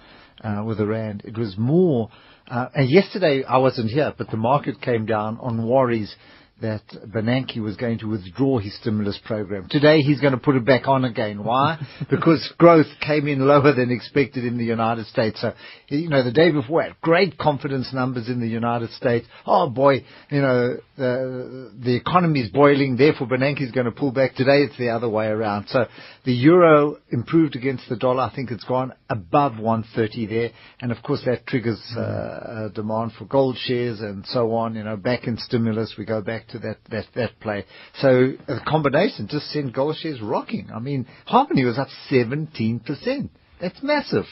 uh, 0.44 0.64
with 0.66 0.78
the 0.78 0.86
rand. 0.86 1.24
It 1.26 1.38
was 1.38 1.56
more. 1.58 2.10
Uh, 2.48 2.68
and 2.76 2.90
yesterday 2.90 3.44
I 3.44 3.58
wasn't 3.58 3.90
here, 3.90 4.14
but 4.16 4.30
the 4.30 4.38
market 4.38 4.82
came 4.82 5.06
down 5.06 5.40
on 5.42 5.68
worries 5.68 6.16
that 6.64 6.82
Bernanke 7.14 7.62
was 7.62 7.76
going 7.76 8.00
to 8.00 8.10
withdraw 8.10 8.58
his 8.58 8.74
stimulus 8.80 9.20
program. 9.26 9.68
Today 9.70 10.00
he's 10.00 10.22
going 10.22 10.32
to 10.32 10.40
put 10.40 10.56
it 10.56 10.66
back 10.66 10.88
on 10.88 11.04
again. 11.04 11.44
Why? 11.44 11.78
because 12.10 12.52
growth 12.58 12.88
came 13.06 13.28
in 13.28 13.46
lower 13.46 13.74
than 13.76 13.92
expected 13.92 14.46
in 14.46 14.58
the 14.58 14.64
United 14.64 15.06
States. 15.08 15.42
So, 15.42 15.54
you 15.90 16.08
know, 16.08 16.24
the 16.24 16.32
day 16.32 16.52
before, 16.52 16.88
great 17.02 17.38
confidence 17.38 17.94
numbers 17.94 18.30
in 18.30 18.40
the 18.40 18.48
United 18.48 18.92
States. 18.92 19.28
Oh 19.46 19.70
boy, 19.70 20.06
you 20.32 20.42
know, 20.42 20.78
the, 20.98 21.72
the 21.84 21.96
economy 21.98 22.40
is 22.40 22.50
boiling, 22.50 22.96
therefore 22.96 23.28
Bernanke 23.28 23.62
is 23.62 23.72
going 23.72 23.86
to 23.86 23.92
pull 23.92 24.12
back. 24.12 24.36
Today 24.36 24.64
it's 24.64 24.78
the 24.78 24.90
other 24.90 25.10
way 25.10 25.28
around. 25.28 25.68
So 25.68 25.86
the 26.24 26.34
euro 26.34 26.96
improved 27.12 27.58
against 27.58 27.90
the 27.90 27.98
dollar. 27.98 28.24
I 28.24 28.34
think 28.34 28.52
it's 28.52 28.64
gone 28.64 28.94
above 29.10 29.60
130 29.60 30.26
there. 30.28 30.52
And 30.80 30.94
of 30.94 31.04
course 31.04 31.24
that 31.26 31.46
triggers 31.46 31.82
uh, 31.98 32.70
demand 32.74 33.12
for 33.20 33.26
gold 33.26 33.58
shares 33.60 34.00
and 34.00 34.26
so 34.28 34.54
on. 34.54 34.76
You 34.76 34.86
know, 34.86 34.96
back 34.96 35.28
in 35.28 35.38
stimulus, 35.38 35.96
we 35.98 36.06
go 36.06 36.22
back 36.22 36.48
to 36.53 36.53
that, 36.60 36.78
that, 36.90 37.06
that 37.16 37.40
play. 37.40 37.66
So 38.00 38.34
the 38.48 38.60
combination 38.68 39.28
just 39.30 39.48
sent 39.52 39.74
gold 39.74 39.98
shares 39.98 40.22
rocking. 40.22 40.70
I 40.74 40.80
mean, 40.80 41.08
Harmony 41.26 41.66
was 41.66 41.78
up 41.78 41.88
17%. 42.12 43.30
That's 43.62 43.82
massive. 43.82 44.26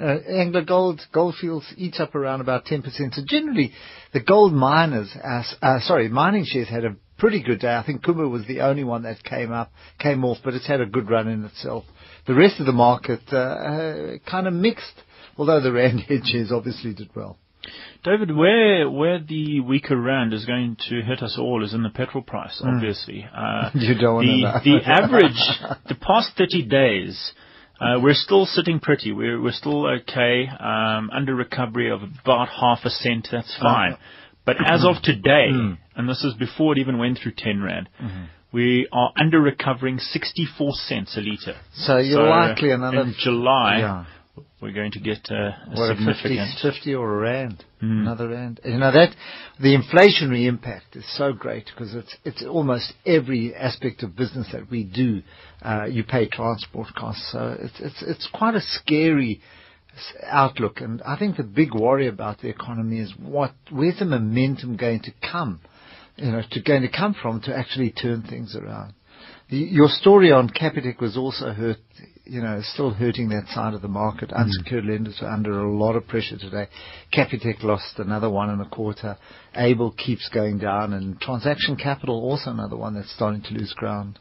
Uh, 0.00 0.18
Anglo 0.28 0.64
Gold, 0.64 1.00
Goldfields 1.12 1.74
each 1.76 1.98
up 1.98 2.14
around 2.14 2.40
about 2.40 2.66
10%. 2.66 2.84
So 3.14 3.22
generally, 3.26 3.72
the 4.12 4.20
gold 4.20 4.52
miners, 4.52 5.10
uh, 5.22 5.42
uh, 5.60 5.80
sorry, 5.80 6.08
mining 6.08 6.44
shares 6.46 6.68
had 6.68 6.84
a 6.84 6.94
pretty 7.18 7.42
good 7.42 7.58
day. 7.58 7.74
I 7.74 7.84
think 7.84 8.04
Kumba 8.04 8.30
was 8.30 8.46
the 8.46 8.60
only 8.60 8.84
one 8.84 9.02
that 9.02 9.24
came 9.24 9.52
up, 9.52 9.72
came 9.98 10.24
off, 10.24 10.38
but 10.44 10.54
it's 10.54 10.68
had 10.68 10.80
a 10.80 10.86
good 10.86 11.10
run 11.10 11.26
in 11.26 11.44
itself. 11.44 11.84
The 12.28 12.34
rest 12.34 12.60
of 12.60 12.66
the 12.66 12.72
market 12.72 13.20
uh, 13.32 13.36
uh 13.36 14.18
kind 14.30 14.46
of 14.46 14.54
mixed, 14.54 15.02
although 15.36 15.60
the 15.60 15.72
rand 15.78 16.00
hedges 16.00 16.52
obviously 16.52 16.94
did 16.94 17.10
well. 17.16 17.36
David, 18.04 18.34
where 18.34 18.88
where 18.88 19.18
the 19.18 19.60
weaker 19.60 19.96
rand 19.96 20.32
is 20.32 20.44
going 20.44 20.76
to 20.88 21.02
hit 21.02 21.22
us 21.22 21.36
all 21.38 21.64
is 21.64 21.74
in 21.74 21.82
the 21.82 21.90
petrol 21.90 22.22
price, 22.22 22.60
hmm. 22.62 22.68
obviously. 22.68 23.26
Mm. 23.26 23.66
Uh, 23.66 23.70
you 23.74 23.94
don't 23.98 24.20
the, 24.20 24.60
the 24.64 24.80
average, 24.84 25.78
the 25.88 25.94
past 25.94 26.30
30 26.36 26.66
days, 26.66 27.32
uh, 27.80 27.98
we're 28.02 28.14
still 28.14 28.46
sitting 28.46 28.80
pretty. 28.80 29.12
We're 29.12 29.40
we're 29.40 29.52
still 29.52 29.86
okay. 30.00 30.46
Um, 30.48 31.10
under 31.12 31.34
recovery 31.34 31.90
of 31.90 32.00
about 32.02 32.48
half 32.48 32.80
a 32.84 32.90
cent. 32.90 33.28
That's 33.30 33.54
uh-huh. 33.58 33.64
fine. 33.64 33.96
But 34.44 34.56
as 34.64 34.84
of 34.84 35.02
today, 35.02 35.48
mm. 35.52 35.76
and 35.94 36.08
this 36.08 36.24
is 36.24 36.34
before 36.34 36.72
it 36.72 36.78
even 36.78 36.98
went 36.98 37.18
through 37.22 37.32
10 37.36 37.62
rand. 37.62 37.88
Mm-hmm. 38.02 38.24
We 38.50 38.88
are 38.90 39.12
under 39.14 39.42
recovering 39.42 39.98
64 39.98 40.72
cents 40.72 41.18
a 41.18 41.20
litre. 41.20 41.60
So 41.74 41.98
you're 41.98 42.14
so 42.14 42.22
likely 42.22 42.70
another. 42.70 43.02
In 43.02 43.14
July, 43.18 43.78
yeah 43.80 44.04
we're 44.60 44.72
going 44.72 44.90
to 44.92 45.00
get 45.00 45.28
uh, 45.30 45.34
a 45.34 45.74
what, 45.74 45.96
significant 45.96 46.50
a 46.58 46.62
50, 46.62 46.80
50 46.80 46.94
or 46.94 47.14
a 47.14 47.18
rand, 47.20 47.64
mm. 47.82 48.02
another 48.02 48.28
rand. 48.28 48.60
You 48.64 48.78
know 48.78 48.90
that 48.90 49.14
the 49.60 49.76
inflationary 49.76 50.46
impact 50.46 50.96
is 50.96 51.04
so 51.16 51.32
great 51.32 51.66
because 51.66 51.94
it's 51.94 52.16
it's 52.24 52.44
almost 52.44 52.92
every 53.06 53.54
aspect 53.54 54.02
of 54.02 54.16
business 54.16 54.48
that 54.52 54.70
we 54.70 54.84
do. 54.84 55.22
Uh, 55.62 55.84
you 55.84 56.02
pay 56.02 56.28
transport 56.28 56.88
costs, 56.96 57.30
so 57.32 57.56
it's 57.60 57.80
it's 57.80 58.02
it's 58.02 58.28
quite 58.32 58.54
a 58.54 58.60
scary 58.60 59.40
outlook. 60.24 60.80
And 60.80 61.02
I 61.02 61.16
think 61.16 61.36
the 61.36 61.42
big 61.42 61.74
worry 61.74 62.08
about 62.08 62.40
the 62.40 62.48
economy 62.48 63.00
is 63.00 63.12
what 63.18 63.52
where's 63.70 63.98
the 63.98 64.04
momentum 64.04 64.76
going 64.76 65.00
to 65.00 65.12
come, 65.20 65.60
you 66.16 66.30
know, 66.30 66.42
to 66.50 66.62
going 66.62 66.82
to 66.82 66.88
come 66.88 67.14
from 67.20 67.40
to 67.42 67.56
actually 67.56 67.90
turn 67.90 68.22
things 68.22 68.56
around. 68.56 68.94
your 69.48 69.88
story 69.88 70.32
on 70.32 70.50
Capitec 70.50 71.00
was 71.00 71.16
also 71.16 71.52
hurt, 71.52 71.78
you 72.28 72.42
know, 72.42 72.60
still 72.62 72.90
hurting 72.90 73.30
that 73.30 73.46
side 73.54 73.74
of 73.74 73.82
the 73.82 73.88
market. 73.88 74.28
Mm. 74.30 74.40
Unsecured 74.40 74.84
lenders 74.84 75.18
are 75.22 75.30
under 75.30 75.60
a 75.60 75.72
lot 75.72 75.96
of 75.96 76.06
pressure 76.06 76.36
today. 76.36 76.68
Capitec 77.12 77.62
lost 77.62 77.98
another 77.98 78.28
one 78.28 78.50
and 78.50 78.60
a 78.60 78.68
quarter. 78.68 79.16
ABIL 79.56 79.96
keeps 79.96 80.28
going 80.28 80.58
down, 80.58 80.92
and 80.92 81.18
transaction 81.20 81.76
capital 81.76 82.16
also 82.16 82.50
another 82.50 82.76
one 82.76 82.94
that's 82.94 83.12
starting 83.12 83.42
to 83.42 83.54
lose 83.54 83.72
ground. 83.72 84.18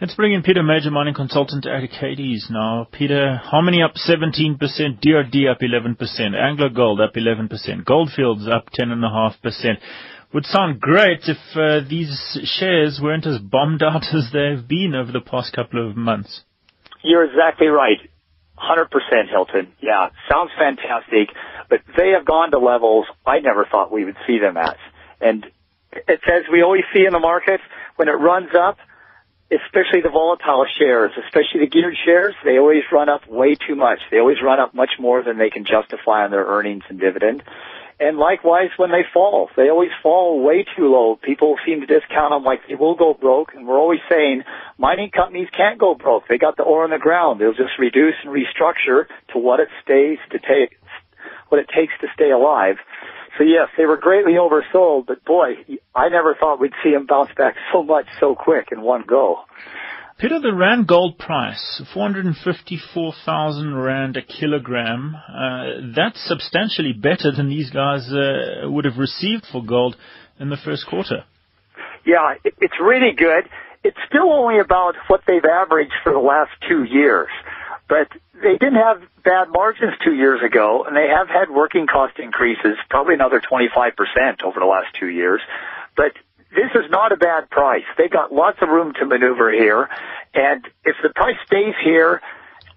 Let's 0.00 0.14
bring 0.14 0.32
in 0.32 0.42
Peter 0.42 0.62
Major, 0.62 0.90
mining 0.90 1.14
consultant 1.14 1.66
at 1.66 1.88
Cadiz 1.90 2.48
now. 2.50 2.88
Peter, 2.90 3.36
Harmony 3.36 3.82
up 3.82 3.94
17%, 3.94 4.58
DRD 4.58 5.50
up 5.50 5.60
11%, 5.60 6.34
Anglo 6.34 6.68
Gold 6.70 7.00
up 7.00 7.14
11%, 7.14 7.84
Goldfields 7.84 8.48
up 8.48 8.68
10.5%. 8.78 9.76
Would 10.32 10.46
sound 10.46 10.80
great 10.80 11.22
if 11.26 11.38
uh, 11.56 11.86
these 11.88 12.38
shares 12.44 13.00
weren't 13.02 13.26
as 13.26 13.38
bombed 13.38 13.82
out 13.82 14.04
as 14.14 14.30
they've 14.32 14.66
been 14.66 14.94
over 14.94 15.12
the 15.12 15.20
past 15.20 15.52
couple 15.52 15.88
of 15.88 15.96
months. 15.96 16.42
You're 17.02 17.24
exactly 17.24 17.68
right. 17.68 17.98
100% 18.58 18.88
Hilton. 19.30 19.72
Yeah, 19.80 20.10
sounds 20.30 20.50
fantastic, 20.58 21.34
but 21.68 21.80
they 21.96 22.10
have 22.10 22.26
gone 22.26 22.50
to 22.50 22.58
levels 22.58 23.06
I 23.24 23.40
never 23.40 23.66
thought 23.70 23.90
we 23.90 24.04
would 24.04 24.16
see 24.26 24.38
them 24.38 24.56
at. 24.56 24.76
And 25.20 25.46
it's 25.92 26.24
as 26.26 26.42
we 26.52 26.62
always 26.62 26.84
see 26.94 27.04
in 27.06 27.12
the 27.12 27.18
market, 27.20 27.60
when 27.96 28.08
it 28.08 28.12
runs 28.12 28.50
up, 28.54 28.78
especially 29.50 30.00
the 30.02 30.10
volatile 30.10 30.66
shares, 30.78 31.10
especially 31.26 31.60
the 31.60 31.66
geared 31.66 31.96
shares, 32.04 32.34
they 32.44 32.58
always 32.58 32.84
run 32.92 33.08
up 33.08 33.26
way 33.28 33.56
too 33.56 33.74
much. 33.74 33.98
They 34.10 34.18
always 34.18 34.40
run 34.42 34.60
up 34.60 34.74
much 34.74 34.90
more 34.98 35.22
than 35.22 35.38
they 35.38 35.50
can 35.50 35.64
justify 35.64 36.24
on 36.24 36.30
their 36.30 36.44
earnings 36.44 36.84
and 36.88 37.00
dividend. 37.00 37.42
And 38.00 38.16
likewise, 38.16 38.70
when 38.78 38.90
they 38.90 39.04
fall, 39.12 39.50
they 39.58 39.68
always 39.68 39.90
fall 40.02 40.42
way 40.42 40.64
too 40.74 40.90
low. 40.90 41.16
People 41.22 41.56
seem 41.66 41.80
to 41.80 41.86
discount 41.86 42.32
them 42.32 42.44
like 42.44 42.60
they 42.66 42.74
will 42.74 42.96
go 42.96 43.12
broke. 43.12 43.52
And 43.54 43.68
we're 43.68 43.78
always 43.78 44.00
saying 44.10 44.42
mining 44.78 45.10
companies 45.10 45.48
can't 45.54 45.78
go 45.78 45.94
broke. 45.94 46.24
They 46.26 46.38
got 46.38 46.56
the 46.56 46.62
ore 46.62 46.86
in 46.86 46.90
the 46.90 46.98
ground. 46.98 47.40
They'll 47.40 47.52
just 47.52 47.78
reduce 47.78 48.14
and 48.24 48.32
restructure 48.32 49.04
to 49.34 49.38
what 49.38 49.60
it 49.60 49.68
stays 49.84 50.16
to 50.30 50.38
take, 50.38 50.78
what 51.50 51.60
it 51.60 51.68
takes 51.68 51.92
to 52.00 52.06
stay 52.14 52.30
alive. 52.30 52.76
So 53.36 53.44
yes, 53.44 53.68
they 53.76 53.84
were 53.84 53.98
greatly 53.98 54.32
oversold, 54.32 55.06
but 55.06 55.24
boy, 55.24 55.56
I 55.94 56.08
never 56.08 56.34
thought 56.34 56.58
we'd 56.58 56.72
see 56.82 56.92
them 56.92 57.06
bounce 57.06 57.30
back 57.36 57.54
so 57.70 57.82
much 57.82 58.06
so 58.18 58.34
quick 58.34 58.68
in 58.72 58.80
one 58.80 59.04
go. 59.06 59.40
Peter, 60.20 60.38
the 60.38 60.52
Rand 60.52 60.86
gold 60.86 61.16
price, 61.16 61.80
454,000 61.94 63.74
Rand 63.74 64.18
a 64.18 64.22
kilogram, 64.22 65.14
uh, 65.16 65.94
that's 65.96 66.20
substantially 66.28 66.92
better 66.92 67.32
than 67.34 67.48
these 67.48 67.70
guys 67.70 68.06
uh, 68.12 68.68
would 68.70 68.84
have 68.84 68.98
received 68.98 69.46
for 69.50 69.64
gold 69.64 69.96
in 70.38 70.50
the 70.50 70.58
first 70.62 70.86
quarter. 70.86 71.24
Yeah, 72.04 72.34
it, 72.44 72.52
it's 72.60 72.74
really 72.78 73.16
good. 73.16 73.48
It's 73.82 73.96
still 74.08 74.30
only 74.30 74.60
about 74.60 74.92
what 75.06 75.22
they've 75.26 75.42
averaged 75.42 75.94
for 76.04 76.12
the 76.12 76.18
last 76.18 76.50
two 76.68 76.84
years. 76.84 77.28
But 77.88 78.08
they 78.34 78.58
didn't 78.60 78.76
have 78.76 79.00
bad 79.24 79.48
margins 79.48 79.94
two 80.04 80.12
years 80.12 80.42
ago, 80.44 80.84
and 80.86 80.94
they 80.94 81.08
have 81.08 81.28
had 81.28 81.48
working 81.48 81.86
cost 81.86 82.18
increases, 82.18 82.76
probably 82.90 83.14
another 83.14 83.40
25% 83.40 84.42
over 84.44 84.60
the 84.60 84.66
last 84.66 84.88
two 85.00 85.08
years. 85.08 85.40
But 85.96 86.12
this 86.50 86.70
is 86.74 86.90
not 86.90 87.12
a 87.12 87.16
bad 87.16 87.48
price. 87.50 87.84
They've 87.96 88.10
got 88.10 88.32
lots 88.32 88.58
of 88.60 88.68
room 88.68 88.92
to 88.98 89.06
maneuver 89.06 89.52
here. 89.52 89.88
And 90.34 90.64
if 90.84 90.96
the 91.02 91.10
price 91.10 91.36
stays 91.46 91.74
here 91.84 92.20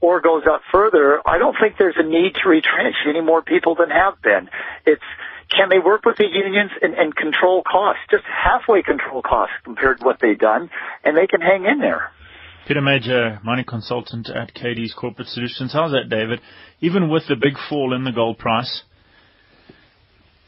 or 0.02 0.22
goes 0.22 0.44
up 0.50 0.62
further, 0.72 1.20
I 1.26 1.38
don't 1.38 1.56
think 1.60 1.76
there's 1.78 1.98
a 1.98 2.04
need 2.04 2.36
to 2.44 2.50
retrench 2.50 2.96
any 3.08 3.22
more 3.22 3.42
people 3.42 3.76
than 3.76 3.90
have 3.90 4.22
been. 4.22 4.50
It's, 4.86 5.02
can 5.50 5.70
they 5.70 5.80
work 5.80 6.06
with 6.06 6.18
the 6.18 6.28
unions 6.28 6.72
and, 6.82 6.94
and 6.94 7.16
control 7.16 7.64
costs? 7.64 8.02
Just 8.12 8.24
halfway 8.26 8.84
control 8.84 9.22
costs 9.22 9.56
compared 9.64 10.00
to 10.00 10.06
what 10.06 10.18
they've 10.22 10.38
done, 10.38 10.70
and 11.04 11.18
they 11.18 11.28
can 11.28 11.42
hang 11.42 11.66
in 11.66 11.80
there. 11.80 12.12
Peter 12.68 12.82
Major, 12.82 13.40
mining 13.44 13.66
consultant 13.66 14.30
at 14.30 14.54
Cadiz 14.54 14.94
Corporate 14.94 15.28
Solutions. 15.28 15.74
How's 15.74 15.92
that, 15.92 16.10
David? 16.10 16.40
Even 16.80 17.10
with 17.10 17.24
the 17.28 17.36
big 17.36 17.56
fall 17.70 17.94
in 17.94 18.06
the 18.06 18.12
gold 18.12 18.38
price, 18.38 18.84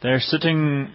they're 0.01 0.21
sitting 0.21 0.91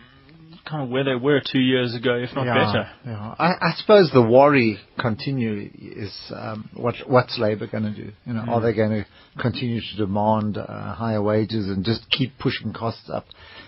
kind 0.70 0.84
of 0.84 0.88
where 0.88 1.04
they 1.04 1.16
were 1.16 1.40
two 1.40 1.60
years 1.60 1.94
ago, 1.94 2.14
if 2.14 2.34
not 2.34 2.46
yeah, 2.46 2.54
better. 2.54 2.90
Yeah. 3.04 3.34
I, 3.38 3.52
I, 3.60 3.72
suppose 3.76 4.10
the 4.12 4.22
worry 4.22 4.78
continue 4.98 5.70
is 5.74 6.14
um, 6.34 6.70
what, 6.74 6.94
what's 7.06 7.38
Labour 7.38 7.66
going 7.66 7.84
to 7.84 7.94
do? 7.94 8.12
You 8.24 8.34
know, 8.34 8.42
mm. 8.42 8.48
are 8.48 8.60
they 8.60 8.72
going 8.72 8.90
to 8.90 9.06
continue 9.40 9.80
to 9.80 9.96
demand 9.96 10.56
uh, 10.56 10.94
higher 10.94 11.22
wages 11.22 11.68
and 11.68 11.84
just 11.84 12.08
keep 12.10 12.38
pushing 12.38 12.72
costs 12.72 13.10
up? 13.12 13.26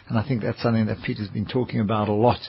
And 0.09 0.17
I 0.19 0.27
think 0.27 0.43
that's 0.43 0.63
something 0.63 0.87
that 0.87 0.99
Peter's 1.05 1.29
been 1.29 1.47
talking 1.47 1.81
about 1.81 2.09
a 2.09 2.15
lot. 2.15 2.41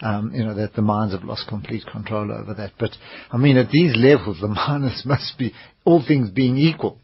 Um, 0.00 0.30
you 0.32 0.44
know 0.44 0.54
that 0.54 0.74
the 0.74 0.82
mines 0.82 1.12
have 1.12 1.24
lost 1.24 1.48
complete 1.48 1.84
control 1.90 2.30
over 2.30 2.54
that. 2.54 2.70
But 2.78 2.90
I 3.32 3.36
mean, 3.36 3.56
at 3.56 3.70
these 3.70 3.96
levels, 3.96 4.38
the 4.40 4.46
miners 4.68 5.02
must 5.04 5.36
be 5.36 5.52
all 5.84 6.04
things 6.06 6.30
being 6.30 6.56
equal. 6.56 6.98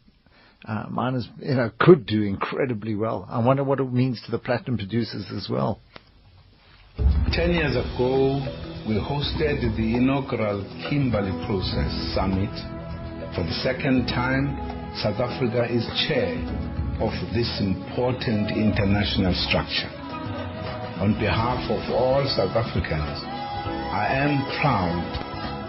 Uh, 0.66 0.84
miners, 0.88 1.28
you 1.40 1.56
know, 1.56 1.70
could 1.80 2.06
do 2.06 2.22
incredibly 2.22 2.94
well. 2.94 3.26
I 3.28 3.44
wonder 3.44 3.64
what 3.64 3.80
it 3.80 3.92
means 3.92 4.22
to 4.24 4.30
the 4.30 4.38
platinum 4.38 4.78
producers 4.78 5.26
as 5.36 5.48
well. 5.50 5.80
Ten 6.96 7.50
years 7.50 7.74
ago, 7.74 8.38
we 8.86 8.94
hosted 8.94 9.58
the 9.76 9.96
inaugural 9.96 10.62
Kimberley 10.88 11.34
Process 11.46 11.90
Summit. 12.14 12.54
For 13.34 13.42
the 13.42 13.58
second 13.66 14.06
time, 14.06 14.54
South 15.02 15.18
Africa 15.18 15.66
is 15.66 15.82
chair 16.06 16.38
of 17.02 17.10
this 17.34 17.50
important 17.58 18.54
international 18.54 19.34
structure. 19.34 19.90
On 21.02 21.18
behalf 21.18 21.66
of 21.66 21.82
all 21.90 22.22
South 22.38 22.54
Africans, 22.54 23.18
I 23.90 24.14
am 24.14 24.38
proud 24.62 25.02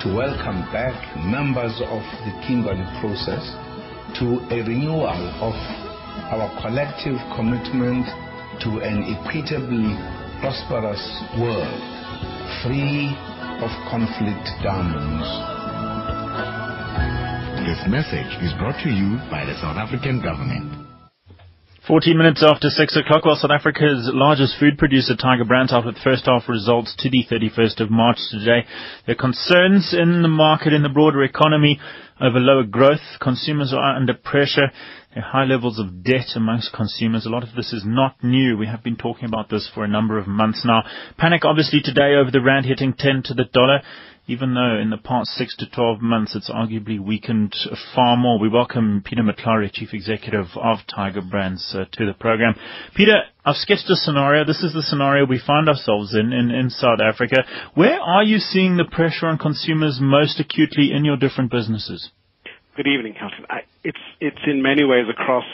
to 0.05 0.13
welcome 0.13 0.62
back 0.70 0.94
members 1.25 1.74
of 1.82 2.05
the 2.22 2.34
Kimberley 2.46 2.86
process 3.01 3.41
to 4.22 4.46
a 4.53 4.62
renewal 4.62 5.10
of 5.41 5.58
our 6.29 6.46
collective 6.62 7.17
commitment 7.34 8.05
to 8.62 8.86
an 8.86 9.10
equitably 9.10 9.98
prosperous 10.46 11.02
world, 11.42 11.82
free 12.62 13.10
of 13.66 13.72
conflict 13.90 14.46
diamonds. 14.62 15.25
This 17.66 17.82
message 17.90 18.30
is 18.46 18.54
brought 18.62 18.78
to 18.84 18.90
you 18.94 19.18
by 19.34 19.42
the 19.42 19.58
South 19.58 19.74
African 19.75 20.22
government. 20.22 20.86
14 21.88 22.16
minutes 22.16 22.44
after 22.46 22.70
6 22.70 22.98
o'clock, 22.98 23.25
while 23.25 23.36
South 23.36 23.50
Africa's 23.50 24.10
largest 24.14 24.60
food 24.60 24.78
producer, 24.78 25.16
Tiger 25.16 25.46
Brands, 25.46 25.74
out 25.74 25.86
with 25.86 25.98
first 26.04 26.28
half 26.28 26.48
results 26.48 26.96
to 27.00 27.10
the 27.10 27.25
31st 27.25 27.82
of 27.82 27.90
March 27.90 28.18
today. 28.30 28.70
There 29.08 29.14
are 29.14 29.18
concerns 29.18 29.96
in 29.98 30.22
the 30.22 30.28
market, 30.28 30.74
in 30.74 30.84
the 30.84 30.90
broader 30.90 31.24
economy, 31.24 31.80
over 32.22 32.39
lower 32.39 32.63
growth. 32.63 33.01
Consumers 33.22 33.74
are 33.74 33.95
under 33.95 34.13
pressure. 34.13 34.72
There 35.13 35.24
are 35.24 35.29
high 35.29 35.43
levels 35.45 35.79
of 35.79 36.03
debt 36.03 36.36
amongst 36.36 36.74
consumers. 36.74 37.25
A 37.25 37.29
lot 37.29 37.43
of 37.43 37.55
this 37.55 37.74
is 37.74 37.84
not 37.86 38.24
new. 38.24 38.57
We 38.57 38.67
have 38.67 38.84
been 38.84 38.98
talking 38.98 39.25
about 39.25 39.50
this 39.50 39.69
for 39.74 39.84
a 39.84 39.88
number 39.88 40.17
of 40.17 40.27
months 40.27 40.63
now. 40.65 40.84
Panic 41.17 41.45
obviously 41.45 41.81
today 41.84 42.15
over 42.15 42.31
the 42.31 42.41
rand 42.41 42.65
hitting 42.65 42.93
10 42.98 43.24
to 43.25 43.34
the 43.34 43.45
dollar 43.45 43.81
even 44.27 44.55
though 44.55 44.79
in 44.81 44.89
the 44.89 44.98
past 44.98 45.29
six 45.31 45.55
to 45.57 45.69
12 45.69 46.01
months 46.01 46.36
it's 46.36 46.50
arguably 46.50 47.00
weakened 47.00 47.55
far 47.93 48.17
more. 48.17 48.39
We 48.39 48.50
welcome 48.50 49.03
Peter 49.05 49.22
Matlare, 49.22 49.72
Chief 49.72 49.89
Executive 49.93 50.48
of 50.55 50.79
Tiger 50.93 51.22
Brands, 51.22 51.75
uh, 51.77 51.86
to 51.93 52.05
the 52.05 52.13
program. 52.13 52.55
Peter, 52.95 53.22
I've 53.46 53.58
sketched 53.58 53.88
a 53.92 53.96
scenario. 53.96 54.44
This 54.44 54.64
is 54.64 54.74
the 54.74 54.82
scenario 54.82 55.25
we 55.25 55.40
find 55.40 55.70
ourselves 55.70 56.16
in, 56.16 56.34
in, 56.34 56.50
in 56.50 56.72
South 56.72 57.00
Africa. 57.00 57.44
Where 57.75 58.00
are 58.00 58.24
you 58.24 58.40
seeing 58.40 58.78
the 58.78 58.86
pressure 58.86 59.28
on 59.28 59.38
consumers 59.38 60.00
most 60.02 60.40
acutely 60.40 60.92
in 60.92 61.06
your 61.06 61.16
different 61.16 61.52
businesses? 61.52 62.10
Good 62.75 62.88
evening, 62.88 63.14
Hilton. 63.14 63.46
It's, 63.84 64.00
it's 64.20 64.42
in 64.48 64.64
many 64.64 64.84
ways 64.84 65.06
across 65.08 65.46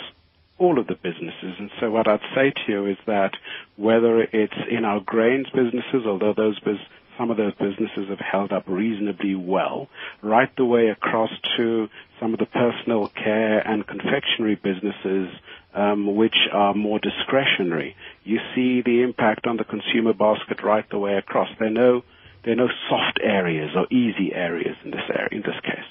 all 0.58 0.80
of 0.80 0.88
the 0.88 0.96
businesses. 0.96 1.60
And 1.60 1.70
so 1.82 1.92
what 1.92 2.08
I'd 2.08 2.22
say 2.34 2.54
to 2.66 2.72
you 2.72 2.86
is 2.86 2.98
that 3.08 3.32
whether 3.76 4.22
it's 4.22 4.54
in 4.70 4.86
our 4.86 5.02
grains 5.02 5.48
businesses, 5.54 6.08
although 6.08 6.34
those 6.34 6.58
businesses 6.60 6.88
some 7.18 7.30
of 7.30 7.38
those 7.38 7.54
businesses 7.56 8.10
have 8.10 8.20
held 8.20 8.52
up 8.52 8.64
reasonably 8.68 9.36
well, 9.36 9.88
right 10.24 10.50
the 10.58 10.66
way 10.66 10.88
across 10.88 11.30
to 11.58 11.88
some 12.20 12.34
of 12.34 12.40
the 12.40 12.48
personal 12.48 13.10
care 13.10 13.60
and 13.60 13.86
confectionery 13.86 14.56
businesses, 14.56 15.30
um, 15.74 16.16
which 16.16 16.36
are 16.54 16.74
more 16.74 17.00
discretionary. 17.00 17.96
You 18.24 18.40
see 18.56 18.82
the 18.84 19.02
impact 19.02 19.48
on 19.48 19.58
the 19.58 19.64
consumer 19.64 20.14
basket 20.14 20.64
right 20.64 20.86
the 20.90 21.00
way 21.00 21.16
across. 21.16 21.50
There 21.60 21.68
are 21.68 21.72
no, 21.72 22.02
there 22.44 22.54
are 22.54 22.58
no 22.58 22.70
soft 22.90 23.20
areas 23.24 23.72
or 23.76 23.88
easy 23.92 24.34
areas 24.34 24.76
in 24.84 24.92
this 24.92 25.08
area, 25.10 25.30
in 25.32 25.42
this 25.42 25.60
case. 25.64 25.86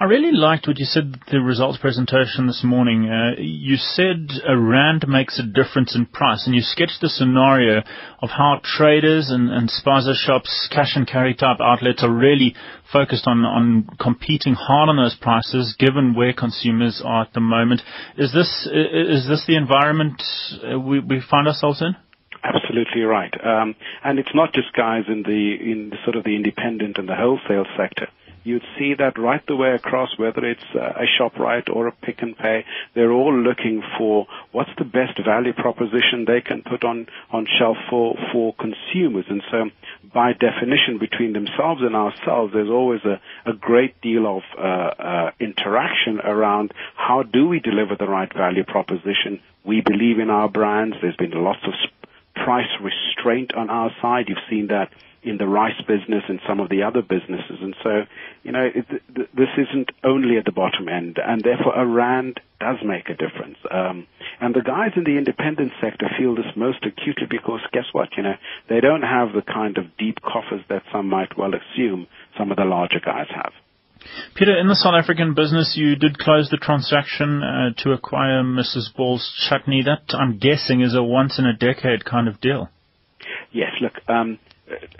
I 0.00 0.04
really 0.04 0.32
liked 0.32 0.66
what 0.66 0.78
you 0.78 0.84
said 0.84 1.14
the 1.30 1.40
results 1.40 1.78
presentation 1.78 2.46
this 2.46 2.62
morning. 2.64 3.08
Uh, 3.08 3.40
you 3.40 3.76
said 3.76 4.28
a 4.46 4.56
rand 4.58 5.06
makes 5.08 5.38
a 5.38 5.44
difference 5.44 5.94
in 5.94 6.06
price, 6.06 6.46
and 6.46 6.54
you 6.54 6.62
sketched 6.62 7.00
the 7.00 7.08
scenario 7.08 7.82
of 8.20 8.30
how 8.30 8.60
traders 8.64 9.30
and, 9.30 9.50
and 9.50 9.70
spaza 9.70 10.14
shops, 10.14 10.68
cash 10.70 10.96
and 10.96 11.06
carry 11.06 11.34
type 11.34 11.58
outlets 11.60 12.02
are 12.02 12.12
really 12.12 12.54
focused 12.92 13.26
on, 13.26 13.88
competing 14.00 14.54
hard 14.54 14.88
on 14.88 14.96
those 14.96 15.16
prices, 15.20 15.74
given 15.78 16.14
where 16.14 16.32
consumers 16.32 17.02
are 17.04 17.22
at 17.22 17.32
the 17.32 17.40
moment. 17.40 17.82
Is 18.16 18.32
this 18.32 18.68
is 18.70 19.26
this 19.28 19.44
the 19.46 19.56
environment 19.56 20.22
uh, 20.62 20.78
we, 20.78 21.00
we 21.00 21.20
find 21.20 21.48
ourselves 21.48 21.80
in? 21.80 21.96
Absolutely 22.44 23.02
right. 23.02 23.32
Um, 23.44 23.74
and 24.04 24.18
it's 24.18 24.34
not 24.34 24.52
just 24.52 24.72
guys 24.74 25.04
in 25.08 25.22
the 25.22 25.54
in 25.60 25.90
the 25.90 25.96
sort 26.04 26.16
of 26.16 26.24
the 26.24 26.34
independent 26.34 26.98
and 26.98 27.08
the 27.08 27.14
wholesale 27.14 27.66
sector 27.76 28.08
you'd 28.44 28.64
see 28.78 28.94
that 28.94 29.18
right 29.18 29.44
the 29.46 29.56
way 29.56 29.72
across, 29.74 30.18
whether 30.18 30.44
it's 30.44 30.64
a 30.74 31.04
ShopRite 31.18 31.74
or 31.74 31.86
a 31.86 31.92
Pick 31.92 32.22
n 32.22 32.34
Pay, 32.34 32.64
they're 32.94 33.12
all 33.12 33.34
looking 33.34 33.82
for 33.98 34.26
what's 34.52 34.70
the 34.78 34.84
best 34.84 35.18
value 35.24 35.52
proposition 35.52 36.24
they 36.26 36.40
can 36.40 36.62
put 36.62 36.84
on, 36.84 37.06
on 37.30 37.46
shelf 37.58 37.76
for, 37.88 38.16
for 38.32 38.54
consumers. 38.54 39.26
And 39.28 39.42
so 39.50 39.70
by 40.12 40.32
definition 40.32 40.98
between 40.98 41.32
themselves 41.32 41.82
and 41.82 41.94
ourselves, 41.94 42.52
there's 42.52 42.70
always 42.70 43.00
a, 43.04 43.20
a 43.48 43.52
great 43.54 44.00
deal 44.00 44.26
of 44.26 44.42
uh, 44.58 44.62
uh, 44.62 45.30
interaction 45.40 46.20
around 46.20 46.72
how 46.96 47.22
do 47.22 47.48
we 47.48 47.60
deliver 47.60 47.96
the 47.96 48.08
right 48.08 48.32
value 48.32 48.64
proposition. 48.64 49.40
We 49.64 49.80
believe 49.80 50.18
in 50.18 50.30
our 50.30 50.48
brands. 50.48 50.96
There's 51.00 51.16
been 51.16 51.32
lots 51.32 51.60
of 51.64 51.74
price 52.34 52.68
restraint 52.80 53.54
on 53.54 53.70
our 53.70 53.90
side. 54.00 54.26
You've 54.28 54.38
seen 54.50 54.68
that 54.68 54.90
in 55.22 55.36
the 55.38 55.46
rice 55.46 55.80
business 55.86 56.24
and 56.28 56.40
some 56.46 56.58
of 56.58 56.68
the 56.68 56.82
other 56.82 57.00
businesses. 57.00 57.58
And 57.60 57.74
so, 57.82 58.02
you 58.42 58.52
know, 58.52 58.64
it, 58.64 58.86
th- 58.88 59.28
this 59.34 59.52
isn't 59.56 59.90
only 60.02 60.36
at 60.36 60.44
the 60.44 60.52
bottom 60.52 60.88
end, 60.88 61.18
and 61.24 61.42
therefore 61.42 61.74
a 61.74 61.86
rand 61.86 62.40
does 62.58 62.76
make 62.84 63.08
a 63.08 63.14
difference. 63.14 63.58
Um, 63.70 64.06
and 64.40 64.54
the 64.54 64.62
guys 64.62 64.92
in 64.96 65.04
the 65.04 65.18
independent 65.18 65.72
sector 65.80 66.10
feel 66.18 66.34
this 66.34 66.50
most 66.56 66.84
acutely 66.84 67.26
because 67.30 67.60
guess 67.72 67.86
what? 67.92 68.08
You 68.16 68.24
know, 68.24 68.34
they 68.68 68.80
don't 68.80 69.02
have 69.02 69.32
the 69.34 69.42
kind 69.42 69.78
of 69.78 69.96
deep 69.96 70.20
coffers 70.22 70.62
that 70.68 70.82
some 70.92 71.08
might 71.08 71.38
well 71.38 71.52
assume 71.54 72.06
some 72.36 72.50
of 72.50 72.56
the 72.56 72.64
larger 72.64 73.00
guys 73.04 73.26
have. 73.34 73.52
Peter, 74.34 74.58
in 74.58 74.66
the 74.66 74.74
South 74.74 74.94
African 74.94 75.34
business, 75.34 75.74
you 75.76 75.94
did 75.94 76.18
close 76.18 76.50
the 76.50 76.56
transaction 76.56 77.42
uh, 77.42 77.70
to 77.78 77.92
acquire 77.92 78.42
Mrs. 78.42 78.94
Ball's 78.96 79.30
chutney. 79.48 79.82
That, 79.84 80.16
I'm 80.18 80.38
guessing, 80.38 80.80
is 80.80 80.94
a 80.94 81.02
once 81.02 81.38
in 81.38 81.46
a 81.46 81.56
decade 81.56 82.04
kind 82.04 82.26
of 82.26 82.40
deal. 82.40 82.68
Yes, 83.52 83.70
look, 83.80 83.92
um, 84.08 84.38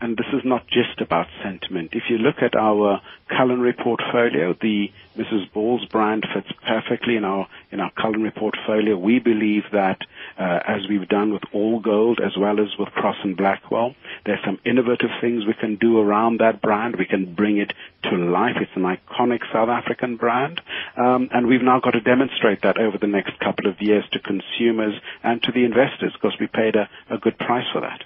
and 0.01 0.17
this 0.17 0.27
is 0.33 0.43
not 0.45 0.67
just 0.69 1.01
about 1.01 1.27
sentiment. 1.43 1.91
If 1.93 2.05
you 2.09 2.19
look 2.19 2.37
at 2.43 2.55
our 2.57 3.01
culinary 3.29 3.73
portfolio, 3.73 4.55
the 4.61 4.91
Mrs. 5.17 5.53
Ball's 5.53 5.85
brand 5.87 6.27
fits 6.35 6.49
perfectly 6.67 7.17
in 7.17 7.25
our 7.25 7.47
in 7.71 7.81
our 7.81 7.91
culinary 7.91 8.31
portfolio. 8.31 8.97
We 8.97 9.19
believe 9.19 9.65
that, 9.73 10.01
uh, 10.39 10.61
as 10.67 10.89
we've 10.89 11.09
done 11.09 11.33
with 11.33 11.43
All 11.53 11.81
Gold 11.81 12.21
as 12.25 12.37
well 12.37 12.61
as 12.61 12.69
with 12.79 12.89
Crosse 12.91 13.23
and 13.23 13.37
Blackwell, 13.37 13.95
there's 14.25 14.43
some 14.45 14.59
innovative 14.65 15.11
things 15.21 15.45
we 15.47 15.55
can 15.55 15.77
do 15.77 15.99
around 15.99 16.41
that 16.41 16.61
brand. 16.63 16.97
We 16.97 17.07
can 17.07 17.35
bring 17.35 17.59
it 17.59 17.73
to 18.05 18.17
life. 18.17 18.57
It's 18.61 18.73
an 18.75 18.83
iconic 18.83 19.41
South 19.53 19.69
African 19.69 20.17
brand, 20.17 20.61
um, 20.97 21.29
and 21.33 21.47
we've 21.47 21.63
now 21.63 21.81
got 21.81 21.93
to 21.93 22.01
demonstrate 22.01 22.63
that 22.63 22.79
over 22.79 22.99
the 22.99 23.07
next 23.07 23.39
couple 23.39 23.67
of 23.67 23.81
years 23.81 24.05
to 24.13 24.19
consumers 24.19 24.95
and 25.23 25.43
to 25.43 25.53
the 25.53 25.65
investors 25.65 26.13
because 26.15 26.37
we 26.41 26.47
paid 26.47 26.77
a, 26.77 26.89
a 27.11 27.19
good 27.19 27.39
price 27.39 27.67
for 27.73 27.81
that. 27.81 28.05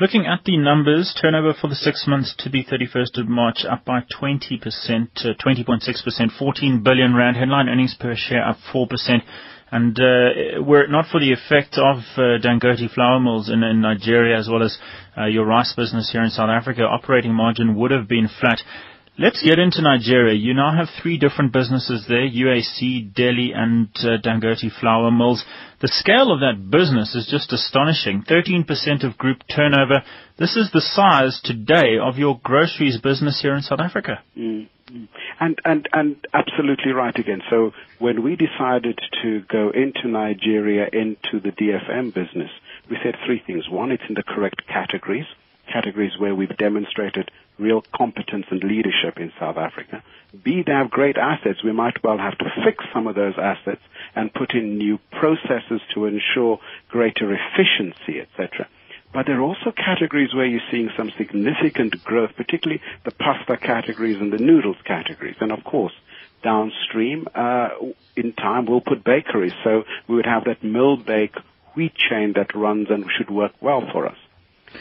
Looking 0.00 0.26
at 0.26 0.44
the 0.44 0.56
numbers, 0.56 1.14
turnover 1.20 1.52
for 1.52 1.68
the 1.68 1.74
six 1.74 2.06
months 2.06 2.34
to 2.38 2.48
the 2.48 2.64
31st 2.64 3.18
of 3.18 3.28
March 3.28 3.64
up 3.68 3.84
by 3.84 4.00
20%, 4.20 4.60
uh, 4.62 5.34
20.6%, 5.44 6.38
14 6.38 6.82
billion 6.82 7.14
rand. 7.14 7.36
Headline 7.36 7.68
earnings 7.68 7.96
per 7.98 8.14
share 8.14 8.46
up 8.46 8.58
4%. 8.72 8.86
And 9.70 9.98
uh, 9.98 10.62
were 10.62 10.84
it 10.84 10.90
not 10.90 11.06
for 11.10 11.20
the 11.20 11.32
effect 11.32 11.76
of 11.76 11.98
uh, 12.16 12.40
Dangote 12.40 12.90
flour 12.94 13.20
mills 13.20 13.50
in, 13.50 13.62
in 13.62 13.80
Nigeria 13.82 14.38
as 14.38 14.48
well 14.48 14.62
as 14.62 14.78
uh, 15.16 15.26
your 15.26 15.44
rice 15.44 15.74
business 15.76 16.10
here 16.10 16.22
in 16.22 16.30
South 16.30 16.48
Africa, 16.48 16.82
operating 16.82 17.34
margin 17.34 17.74
would 17.74 17.90
have 17.90 18.08
been 18.08 18.28
flat. 18.40 18.62
Let's 19.20 19.42
get 19.42 19.58
into 19.58 19.82
Nigeria. 19.82 20.36
You 20.36 20.54
now 20.54 20.70
have 20.76 20.86
three 21.02 21.18
different 21.18 21.52
businesses 21.52 22.06
there, 22.08 22.28
UAC, 22.28 23.12
Deli, 23.12 23.50
and 23.52 23.88
uh, 23.96 24.22
Dangote 24.22 24.70
flour 24.80 25.10
mills. 25.10 25.44
The 25.80 25.88
scale 25.88 26.32
of 26.32 26.38
that 26.38 26.70
business 26.70 27.16
is 27.16 27.26
just 27.28 27.52
astonishing. 27.52 28.22
13% 28.22 29.02
of 29.02 29.18
group 29.18 29.38
turnover. 29.52 30.04
This 30.38 30.56
is 30.56 30.70
the 30.72 30.80
size 30.80 31.40
today 31.42 31.98
of 32.00 32.16
your 32.16 32.38
groceries 32.44 33.00
business 33.00 33.40
here 33.42 33.56
in 33.56 33.62
South 33.62 33.80
Africa. 33.80 34.22
Mm-hmm. 34.38 35.04
And, 35.40 35.58
and, 35.64 35.88
and 35.92 36.16
absolutely 36.32 36.92
right 36.92 37.16
again. 37.18 37.42
So 37.50 37.72
when 37.98 38.22
we 38.22 38.36
decided 38.36 39.00
to 39.24 39.40
go 39.50 39.70
into 39.70 40.06
Nigeria, 40.06 40.86
into 40.92 41.40
the 41.42 41.50
DFM 41.50 42.14
business, 42.14 42.50
we 42.88 42.98
said 43.02 43.16
three 43.26 43.42
things. 43.44 43.68
One, 43.68 43.90
it's 43.90 44.04
in 44.08 44.14
the 44.14 44.22
correct 44.22 44.62
categories 44.68 45.26
categories 45.72 46.18
where 46.18 46.34
we've 46.34 46.56
demonstrated 46.56 47.30
real 47.58 47.84
competence 47.94 48.46
and 48.50 48.62
leadership 48.62 49.18
in 49.18 49.32
South 49.38 49.56
Africa. 49.56 50.02
B, 50.44 50.62
they 50.64 50.72
have 50.72 50.90
great 50.90 51.16
assets. 51.16 51.62
We 51.64 51.72
might 51.72 52.02
well 52.02 52.18
have 52.18 52.36
to 52.38 52.52
fix 52.64 52.84
some 52.92 53.06
of 53.06 53.14
those 53.14 53.34
assets 53.38 53.80
and 54.14 54.32
put 54.32 54.54
in 54.54 54.78
new 54.78 54.98
processes 55.12 55.80
to 55.94 56.06
ensure 56.06 56.60
greater 56.88 57.32
efficiency, 57.34 58.20
etc. 58.20 58.68
But 59.12 59.26
there 59.26 59.38
are 59.38 59.42
also 59.42 59.72
categories 59.72 60.34
where 60.34 60.44
you're 60.44 60.60
seeing 60.70 60.90
some 60.96 61.10
significant 61.16 62.04
growth, 62.04 62.30
particularly 62.36 62.82
the 63.04 63.10
pasta 63.10 63.56
categories 63.56 64.20
and 64.20 64.32
the 64.32 64.38
noodles 64.38 64.76
categories. 64.84 65.36
And 65.40 65.50
of 65.50 65.64
course, 65.64 65.94
downstream, 66.42 67.26
uh, 67.34 67.70
in 68.16 68.32
time, 68.34 68.66
we'll 68.66 68.82
put 68.82 69.04
bakeries. 69.04 69.54
So 69.64 69.84
we 70.06 70.16
would 70.16 70.26
have 70.26 70.44
that 70.44 70.62
mill 70.62 70.96
bake 70.96 71.36
wheat 71.74 71.94
chain 71.94 72.34
that 72.34 72.54
runs 72.54 72.88
and 72.90 73.06
should 73.16 73.30
work 73.30 73.52
well 73.60 73.82
for 73.92 74.06
us. 74.06 74.16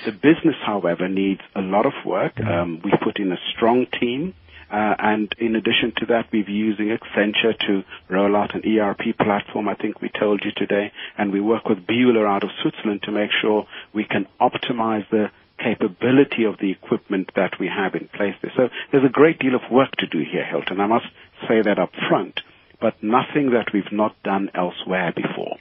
The 0.05 0.11
business, 0.11 0.55
however, 0.65 1.07
needs 1.07 1.41
a 1.55 1.61
lot 1.61 1.85
of 1.85 1.93
work. 2.05 2.39
Um, 2.39 2.81
we 2.83 2.91
put 3.03 3.19
in 3.19 3.31
a 3.31 3.37
strong 3.55 3.85
team. 3.99 4.33
Uh, 4.69 4.95
and 4.99 5.33
in 5.39 5.55
addition 5.55 5.93
to 5.95 6.05
that, 6.07 6.25
we're 6.31 6.49
using 6.49 6.87
Accenture 6.87 7.57
to 7.67 7.83
roll 8.09 8.35
out 8.35 8.53
an 8.53 8.63
ERP 8.65 9.17
platform, 9.17 9.69
I 9.69 9.75
think 9.75 10.01
we 10.01 10.09
told 10.09 10.41
you 10.43 10.51
today. 10.55 10.91
And 11.17 11.31
we 11.31 11.39
work 11.39 11.69
with 11.69 11.87
Bühler 11.87 12.27
out 12.27 12.43
of 12.43 12.49
Switzerland 12.61 13.01
to 13.03 13.11
make 13.11 13.29
sure 13.41 13.65
we 13.93 14.03
can 14.03 14.27
optimize 14.41 15.09
the 15.09 15.27
capability 15.57 16.43
of 16.43 16.57
the 16.59 16.71
equipment 16.71 17.31
that 17.35 17.53
we 17.59 17.67
have 17.67 17.95
in 17.95 18.07
place 18.09 18.35
there. 18.41 18.51
So 18.55 18.69
there's 18.91 19.05
a 19.05 19.11
great 19.11 19.39
deal 19.39 19.55
of 19.55 19.71
work 19.71 19.91
to 19.99 20.07
do 20.07 20.19
here, 20.19 20.45
Hilton. 20.45 20.81
I 20.81 20.87
must 20.87 21.07
say 21.47 21.61
that 21.63 21.79
up 21.79 21.91
front, 22.09 22.41
but 22.81 23.01
nothing 23.01 23.51
that 23.51 23.71
we've 23.73 23.91
not 23.91 24.21
done 24.23 24.51
elsewhere 24.53 25.13
before. 25.15 25.57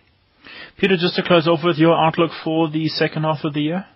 Peter, 0.79 0.97
just 0.97 1.17
to 1.17 1.23
close 1.23 1.49
off 1.49 1.61
with 1.65 1.79
your 1.79 1.97
outlook 1.97 2.31
for 2.45 2.69
the 2.69 2.89
second 2.89 3.23
half 3.23 3.45
of 3.45 3.55
the 3.55 3.63
year? 3.63 3.87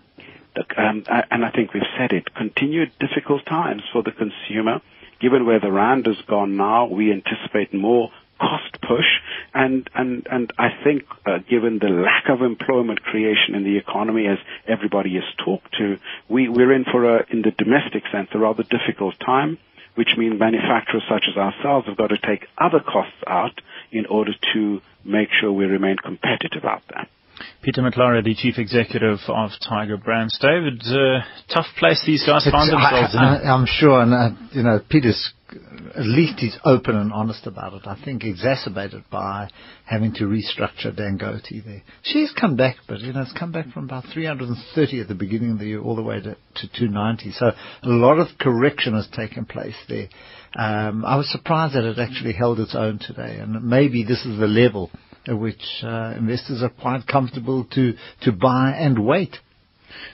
Um, 0.77 1.03
and 1.07 1.45
I 1.45 1.51
think 1.51 1.73
we've 1.73 1.83
said 1.97 2.11
it, 2.11 2.33
continued 2.33 2.91
difficult 2.99 3.45
times 3.45 3.83
for 3.91 4.03
the 4.03 4.11
consumer. 4.11 4.81
Given 5.19 5.45
where 5.45 5.59
the 5.59 5.71
rand 5.71 6.07
has 6.07 6.19
gone 6.27 6.57
now, 6.57 6.85
we 6.85 7.11
anticipate 7.11 7.73
more 7.73 8.11
cost 8.39 8.81
push, 8.81 9.05
and 9.53 9.87
and 9.93 10.27
and 10.29 10.51
I 10.57 10.69
think 10.83 11.03
uh, 11.25 11.37
given 11.47 11.77
the 11.79 11.89
lack 11.89 12.27
of 12.27 12.41
employment 12.41 13.03
creation 13.03 13.53
in 13.55 13.63
the 13.63 13.77
economy, 13.77 14.25
as 14.27 14.39
everybody 14.67 15.13
has 15.15 15.23
talked 15.45 15.73
to, 15.77 15.97
we 16.27 16.49
we're 16.49 16.73
in 16.73 16.85
for 16.85 17.17
a 17.17 17.25
in 17.29 17.43
the 17.43 17.51
domestic 17.51 18.03
sense 18.11 18.29
a 18.33 18.39
rather 18.39 18.63
difficult 18.63 19.19
time, 19.19 19.59
which 19.95 20.17
means 20.17 20.39
manufacturers 20.39 21.03
such 21.07 21.25
as 21.29 21.37
ourselves 21.37 21.87
have 21.87 21.97
got 21.97 22.07
to 22.07 22.17
take 22.17 22.47
other 22.57 22.79
costs 22.79 23.23
out 23.27 23.61
in 23.91 24.07
order 24.07 24.33
to 24.53 24.81
make 25.03 25.29
sure 25.39 25.51
we 25.51 25.65
remain 25.65 25.97
competitive 25.97 26.65
out 26.65 26.81
there. 26.89 27.07
Peter 27.61 27.81
Matlare, 27.81 28.23
the 28.23 28.35
Chief 28.35 28.57
Executive 28.57 29.19
of 29.27 29.51
Tiger 29.67 29.97
Brands. 29.97 30.37
David, 30.41 30.81
uh, 30.85 31.21
tough 31.53 31.67
place 31.77 32.01
these 32.05 32.25
guys 32.25 32.45
it's, 32.45 32.51
find 32.51 32.71
themselves 32.71 33.13
in. 33.13 33.19
I, 33.19 33.53
am 33.53 33.65
sure, 33.67 34.01
and 34.01 34.13
uh, 34.13 34.29
you 34.51 34.63
know, 34.63 34.79
Peter's 34.89 35.33
at 35.95 36.05
least 36.05 36.39
he's 36.39 36.57
open 36.63 36.95
and 36.95 37.11
honest 37.11 37.45
about 37.45 37.73
it. 37.73 37.81
I 37.85 37.99
think 38.03 38.23
exacerbated 38.23 39.03
by 39.11 39.49
having 39.85 40.13
to 40.13 40.23
restructure 40.23 40.95
Dangote 40.95 41.65
there. 41.65 41.83
She's 42.03 42.31
come 42.31 42.55
back, 42.55 42.77
but 42.87 42.99
you 43.01 43.11
know, 43.11 43.21
it's 43.21 43.33
come 43.37 43.51
back 43.51 43.69
from 43.73 43.85
about 43.85 44.05
330 44.13 45.01
at 45.01 45.07
the 45.07 45.15
beginning 45.15 45.51
of 45.51 45.59
the 45.59 45.65
year 45.65 45.81
all 45.81 45.95
the 45.95 46.01
way 46.01 46.21
to, 46.21 46.35
to 46.35 46.67
290. 46.79 47.31
So 47.33 47.47
a 47.47 47.89
lot 47.89 48.19
of 48.19 48.27
correction 48.39 48.93
has 48.93 49.07
taken 49.09 49.45
place 49.45 49.75
there. 49.89 50.07
Um, 50.55 51.03
I 51.05 51.17
was 51.17 51.29
surprised 51.31 51.75
that 51.75 51.83
it 51.83 51.99
actually 51.99 52.33
held 52.33 52.59
its 52.59 52.75
own 52.75 52.99
today, 52.99 53.37
and 53.39 53.63
maybe 53.63 54.03
this 54.03 54.25
is 54.25 54.39
the 54.39 54.47
level 54.47 54.91
which 55.27 55.83
uh, 55.83 56.13
investors 56.17 56.63
are 56.63 56.69
quite 56.69 57.05
comfortable 57.07 57.65
to, 57.73 57.93
buy 58.31 58.71
and 58.71 59.05
wait. 59.05 59.37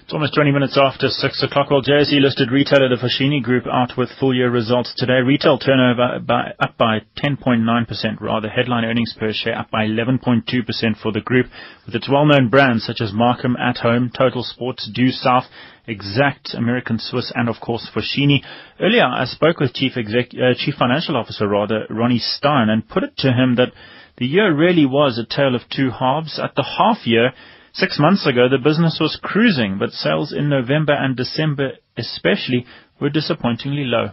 It's 0.03 0.13
almost 0.13 0.35
20 0.35 0.51
minutes 0.51 0.77
after 0.81 1.07
6 1.07 1.43
o'clock. 1.43 1.69
Well, 1.69 1.81
JSE 1.81 2.21
listed 2.21 2.51
retailer 2.51 2.89
the 2.89 2.95
Foschini 2.95 3.43
Group 3.43 3.65
out 3.67 3.97
with 3.97 4.09
full 4.19 4.33
year 4.33 4.49
results 4.49 4.93
today. 4.97 5.19
Retail 5.19 5.59
turnover 5.59 6.19
by, 6.19 6.53
up 6.59 6.77
by 6.77 6.99
10.9%, 7.17 8.21
rather. 8.21 8.49
Headline 8.49 8.85
earnings 8.85 9.13
per 9.19 9.31
share 9.33 9.57
up 9.57 9.69
by 9.69 9.85
11.2% 9.85 11.01
for 11.01 11.11
the 11.11 11.21
group, 11.21 11.47
with 11.85 11.95
its 11.95 12.09
well-known 12.09 12.49
brands 12.49 12.85
such 12.85 13.01
as 13.01 13.13
Markham 13.13 13.55
At 13.57 13.77
Home, 13.77 14.09
Total 14.17 14.43
Sports, 14.43 14.89
Due 14.93 15.11
South, 15.11 15.45
Exact, 15.87 16.53
American 16.53 16.99
Swiss, 16.99 17.31
and 17.35 17.47
of 17.47 17.57
course 17.61 17.89
Foschini. 17.93 18.43
Earlier, 18.79 19.05
I 19.05 19.25
spoke 19.25 19.59
with 19.59 19.73
Chief, 19.73 19.95
Exec- 19.95 20.33
uh, 20.33 20.53
Chief 20.57 20.75
Financial 20.75 21.15
Officer, 21.15 21.47
rather, 21.47 21.85
Ronnie 21.89 22.19
Stein, 22.19 22.69
and 22.69 22.87
put 22.87 23.03
it 23.03 23.15
to 23.17 23.31
him 23.31 23.55
that 23.55 23.71
the 24.17 24.25
year 24.25 24.53
really 24.53 24.86
was 24.86 25.17
a 25.17 25.25
tale 25.25 25.56
of 25.56 25.62
two 25.69 25.91
halves. 25.91 26.39
At 26.39 26.56
the 26.56 26.63
half 26.63 27.06
year, 27.06 27.34
six 27.73 27.99
months 27.99 28.25
ago, 28.25 28.49
the 28.49 28.58
business 28.58 28.97
was 28.99 29.19
cruising, 29.21 29.77
but 29.77 29.91
sales 29.91 30.34
in 30.34 30.49
November 30.49 30.93
and 30.93 31.15
December 31.15 31.73
especially 31.97 32.65
were 32.99 33.10
disappointingly 33.10 33.86
low. 33.86 34.12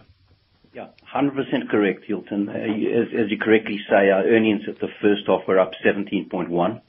Yeah, 0.73 0.87
100% 1.15 1.69
correct, 1.71 2.03
Hilton. 2.05 2.49
Uh, 2.49 2.53
as, 2.53 3.31
you 3.31 3.37
correctly 3.39 3.79
say, 3.89 4.09
our 4.09 4.23
earnings 4.23 4.63
at 4.67 4.79
the 4.79 4.89
first 5.01 5.23
half 5.27 5.47
were 5.47 5.59
up 5.59 5.71
17.1. 5.85 6.81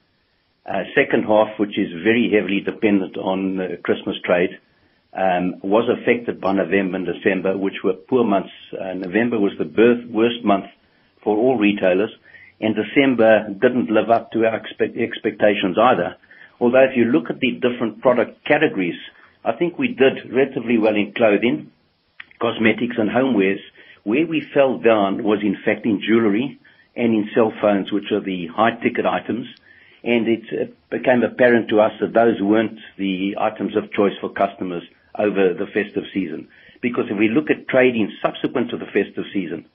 Uh, 0.67 0.73
second 0.95 1.23
half, 1.25 1.59
which 1.59 1.79
is 1.79 1.93
very 2.03 2.31
heavily 2.35 2.61
dependent 2.61 3.17
on 3.17 3.79
Christmas 3.85 4.17
trade, 4.25 4.51
um, 5.17 5.55
was 5.63 5.89
affected 5.89 6.41
by 6.41 6.53
November 6.53 6.97
and 6.97 7.07
December, 7.07 7.57
which 7.57 7.85
were 7.85 7.95
poor 7.95 8.25
months. 8.25 8.51
Uh, 8.73 8.93
November 8.95 9.39
was 9.39 9.53
the 9.57 9.71
worst 10.11 10.45
month 10.45 10.67
for 11.23 11.37
all 11.37 11.57
retailers, 11.57 12.11
and 12.61 12.75
December 12.75 13.49
didn't 13.61 13.91
live 13.91 14.11
up 14.11 14.33
to 14.33 14.45
our 14.47 14.57
expect, 14.57 14.97
expectations 14.97 15.77
either. 15.81 16.17
Although 16.61 16.85
if 16.85 16.97
you 16.97 17.05
look 17.05 17.29
at 17.29 17.41
the 17.41 17.53
different 17.53 18.01
product 18.01 18.45
categories, 18.47 18.97
I 19.45 19.53
think 19.53 19.79
we 19.79 19.89
did 19.89 20.33
relatively 20.33 20.79
well 20.79 20.97
in 20.97 21.13
clothing, 21.15 21.71
cosmetics 22.41 22.97
and 22.99 23.11
homewares. 23.11 23.61
Where 24.05 24.27
we 24.27 24.41
fell 24.55 24.79
down 24.79 25.23
was 25.23 25.41
in 25.43 25.57
fact 25.65 25.85
in 25.85 26.01
jewelry 26.01 26.59
and 26.95 27.15
in 27.15 27.29
cell 27.35 27.53
phones, 27.61 27.93
which 27.93 28.11
are 28.11 28.21
the 28.21 28.47
high 28.47 28.77
ticket 28.83 29.05
items. 29.05 29.47
And 30.03 30.27
it 30.29 30.75
became 30.89 31.23
apparent 31.23 31.69
to 31.71 31.81
us 31.81 31.93
that 32.01 32.15
those 32.15 32.41
weren't 32.41 32.79
the 32.97 33.37
items 33.39 33.77
of 33.77 33.93
choice 33.93 34.15
for 34.21 34.31
customers 34.31 34.85
over 35.19 35.53
the 35.55 35.67
festive 35.67 36.05
season. 36.15 36.49
Because 36.81 37.05
if 37.11 37.19
we 37.19 37.29
look 37.29 37.51
at 37.51 37.69
trading 37.69 38.11
subsequent 38.25 38.71
to 38.71 38.77
the 38.79 38.87
festive 38.87 39.25
season, 39.33 39.67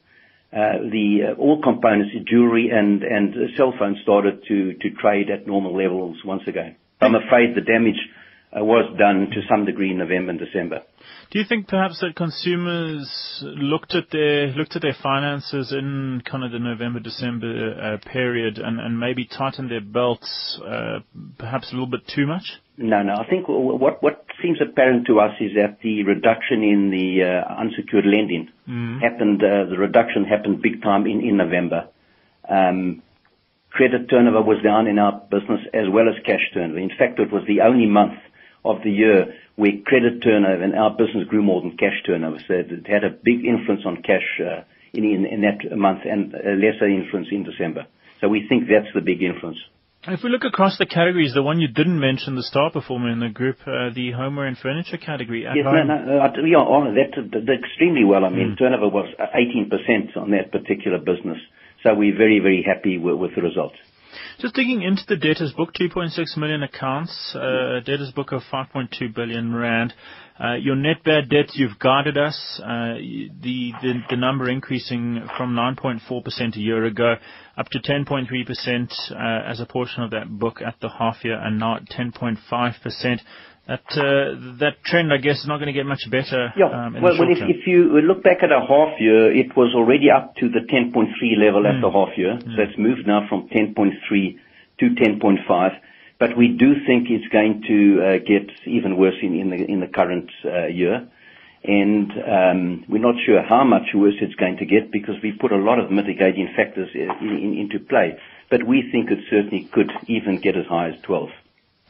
all 0.53 1.61
components, 1.63 2.13
jewelry 2.29 2.69
and 2.71 3.03
and 3.03 3.33
cell 3.57 3.73
phones 3.77 3.97
started 4.03 4.43
to 4.47 4.73
to 4.73 4.89
trade 5.01 5.29
at 5.29 5.47
normal 5.47 5.75
levels 5.75 6.17
once 6.25 6.43
again. 6.47 6.75
I'm 6.99 7.15
afraid 7.15 7.55
the 7.55 7.61
damage 7.61 7.99
uh, 8.55 8.63
was 8.63 8.85
done 8.97 9.29
to 9.31 9.41
some 9.49 9.65
degree 9.65 9.91
in 9.91 9.97
November 9.97 10.31
and 10.31 10.39
December. 10.39 10.83
Do 11.31 11.39
you 11.39 11.45
think 11.47 11.69
perhaps 11.69 12.01
that 12.01 12.17
consumers 12.17 13.07
looked 13.41 13.95
at 13.95 14.11
their 14.11 14.47
looked 14.47 14.75
at 14.75 14.81
their 14.81 14.97
finances 15.01 15.71
in 15.71 16.21
kind 16.29 16.43
of 16.43 16.51
the 16.51 16.59
November 16.59 16.99
December 16.99 17.73
uh, 17.81 18.09
period 18.09 18.57
and, 18.57 18.81
and 18.81 18.99
maybe 18.99 19.25
tightened 19.25 19.71
their 19.71 19.79
belts 19.79 20.59
uh, 20.67 20.99
perhaps 21.37 21.71
a 21.71 21.75
little 21.75 21.87
bit 21.87 22.01
too 22.13 22.27
much? 22.27 22.43
No, 22.75 23.01
no. 23.01 23.13
I 23.13 23.25
think 23.29 23.45
what 23.47 24.03
what 24.03 24.25
seems 24.43 24.57
apparent 24.61 25.07
to 25.07 25.21
us 25.21 25.31
is 25.39 25.51
that 25.55 25.77
the 25.81 26.03
reduction 26.03 26.63
in 26.63 26.91
the 26.91 27.23
uh, 27.23 27.61
unsecured 27.61 28.05
lending 28.05 28.49
mm. 28.67 28.99
happened. 29.01 29.41
Uh, 29.41 29.69
the 29.69 29.77
reduction 29.77 30.25
happened 30.25 30.61
big 30.61 30.81
time 30.81 31.05
in 31.05 31.21
in 31.21 31.37
November. 31.37 31.87
Um, 32.49 33.03
credit 33.69 34.09
turnover 34.09 34.41
was 34.41 34.61
down 34.61 34.85
in 34.87 34.99
our 34.99 35.21
business 35.31 35.61
as 35.73 35.87
well 35.89 36.09
as 36.09 36.15
cash 36.25 36.43
turnover. 36.53 36.79
In 36.79 36.89
fact, 36.89 37.19
it 37.19 37.31
was 37.31 37.43
the 37.47 37.61
only 37.61 37.87
month 37.87 38.19
of 38.65 38.83
the 38.83 38.91
year 38.91 39.33
where 39.55 39.71
credit 39.85 40.21
turnover 40.23 40.63
and 40.63 40.75
our 40.75 40.91
business 40.91 41.27
grew 41.27 41.43
more 41.43 41.61
than 41.61 41.77
cash 41.77 42.01
turnover. 42.05 42.37
So 42.47 42.53
it 42.53 42.87
had 42.87 43.03
a 43.03 43.09
big 43.09 43.45
influence 43.45 43.83
on 43.85 44.01
cash 44.01 44.25
uh, 44.39 44.63
in, 44.93 45.43
that 45.43 45.75
month 45.77 46.01
and 46.05 46.33
a 46.33 46.55
lesser 46.55 46.87
influence 46.87 47.27
in 47.31 47.43
December. 47.43 47.87
So 48.19 48.29
we 48.29 48.45
think 48.47 48.65
that's 48.69 48.93
the 48.93 49.01
big 49.01 49.21
influence. 49.21 49.57
If 50.07 50.23
we 50.23 50.31
look 50.31 50.43
across 50.43 50.79
the 50.79 50.87
categories, 50.87 51.33
the 51.35 51.43
one 51.43 51.59
you 51.59 51.67
didn't 51.67 51.99
mention, 51.99 52.35
the 52.35 52.41
star 52.41 52.71
performer 52.71 53.09
in 53.09 53.19
the 53.19 53.29
group, 53.29 53.57
uh, 53.67 53.93
the 53.93 54.11
homeware 54.17 54.47
and 54.47 54.57
furniture 54.57 54.97
category. 54.97 55.43
Yes, 55.43 55.61
no, 55.61 55.83
no, 55.83 56.25
yeah, 56.41 56.57
on 56.57 56.95
that 56.95 57.13
did 57.29 57.49
extremely 57.49 58.03
well. 58.03 58.25
I 58.25 58.29
mean, 58.29 58.55
mm. 58.55 58.57
turnover 58.57 58.89
was 58.89 59.13
18% 59.19 60.17
on 60.17 60.31
that 60.31 60.51
particular 60.51 60.97
business. 60.97 61.37
So 61.83 61.93
we're 61.93 62.17
very, 62.17 62.39
very 62.39 62.65
happy 62.65 62.97
with, 62.97 63.17
with 63.17 63.35
the 63.35 63.43
results. 63.43 63.77
Just 64.39 64.55
digging 64.55 64.81
into 64.81 65.03
the 65.07 65.15
debtors 65.15 65.53
book, 65.53 65.73
2.6 65.73 66.37
million 66.37 66.63
accounts, 66.63 67.35
uh, 67.35 67.79
debtors 67.85 68.11
book 68.11 68.31
of 68.31 68.41
5.2 68.51 69.13
billion 69.13 69.53
rand. 69.53 69.93
Uh, 70.39 70.55
your 70.55 70.75
net 70.75 71.03
bad 71.03 71.29
debts, 71.29 71.53
you've 71.55 71.77
guided 71.77 72.17
us, 72.17 72.59
uh, 72.63 72.95
the, 72.95 73.71
the, 73.81 73.93
the 74.09 74.15
number 74.15 74.49
increasing 74.49 75.27
from 75.37 75.53
9.4% 75.53 76.55
a 76.55 76.59
year 76.59 76.85
ago 76.85 77.15
up 77.57 77.67
to 77.67 77.79
10.3% 77.79 79.11
uh, 79.11 79.49
as 79.49 79.59
a 79.59 79.65
portion 79.65 80.01
of 80.03 80.11
that 80.11 80.27
book 80.27 80.61
at 80.65 80.75
the 80.81 80.89
half 80.89 81.23
year 81.23 81.39
and 81.39 81.59
now 81.59 81.75
at 81.75 81.85
10.5%. 81.85 83.19
That 83.67 83.85
uh, 83.93 84.57
that 84.59 84.83
trend, 84.83 85.13
I 85.13 85.17
guess, 85.17 85.37
is 85.37 85.47
not 85.47 85.57
going 85.57 85.67
to 85.67 85.73
get 85.73 85.85
much 85.85 86.03
better. 86.09 86.51
Yeah. 86.57 86.65
Um, 86.65 86.93
well, 87.01 87.13
well 87.17 87.29
if, 87.29 87.37
if, 87.37 87.67
you 87.67 88.01
look 88.01 88.23
back 88.23 88.41
at 88.41 88.51
a 88.51 88.59
half 88.59 88.99
year, 88.99 89.31
it 89.31 89.55
was 89.55 89.73
already 89.75 90.09
up 90.09 90.35
to 90.37 90.49
the 90.49 90.61
10.3 90.65 91.07
level 91.37 91.63
mm. 91.63 91.69
at 91.69 91.79
the 91.79 91.91
half 91.91 92.17
year. 92.17 92.33
Mm. 92.35 92.55
So 92.55 92.61
it's 92.63 92.77
moved 92.77 93.05
now 93.05 93.27
from 93.29 93.47
10.3 93.49 94.37
to 94.79 94.85
10.5. 94.85 95.79
But 96.19 96.37
we 96.37 96.49
do 96.49 96.73
think 96.85 97.07
it's 97.09 97.27
going 97.31 97.63
to 97.67 98.01
uh, 98.01 98.17
get 98.19 98.49
even 98.65 98.97
worse 98.97 99.15
in, 99.21 99.39
in 99.39 99.49
the 99.49 99.57
in 99.65 99.79
the 99.79 99.87
current 99.87 100.29
uh, 100.45 100.67
year, 100.67 101.07
and 101.63 102.11
um, 102.11 102.85
we're 102.89 103.01
not 103.01 103.15
sure 103.25 103.41
how 103.41 103.63
much 103.63 103.93
worse 103.93 104.15
it's 104.21 104.35
going 104.35 104.57
to 104.57 104.65
get 104.65 104.91
because 104.91 105.15
we 105.23 105.31
put 105.31 105.51
a 105.51 105.57
lot 105.57 105.79
of 105.79 105.91
mitigating 105.91 106.49
factors 106.55 106.89
in, 106.93 107.09
in, 107.21 107.57
into 107.57 107.79
play. 107.79 108.17
But 108.49 108.67
we 108.67 108.89
think 108.91 109.09
it 109.09 109.19
certainly 109.29 109.69
could 109.71 109.91
even 110.07 110.41
get 110.41 110.57
as 110.57 110.65
high 110.65 110.89
as 110.89 111.01
12. 111.03 111.29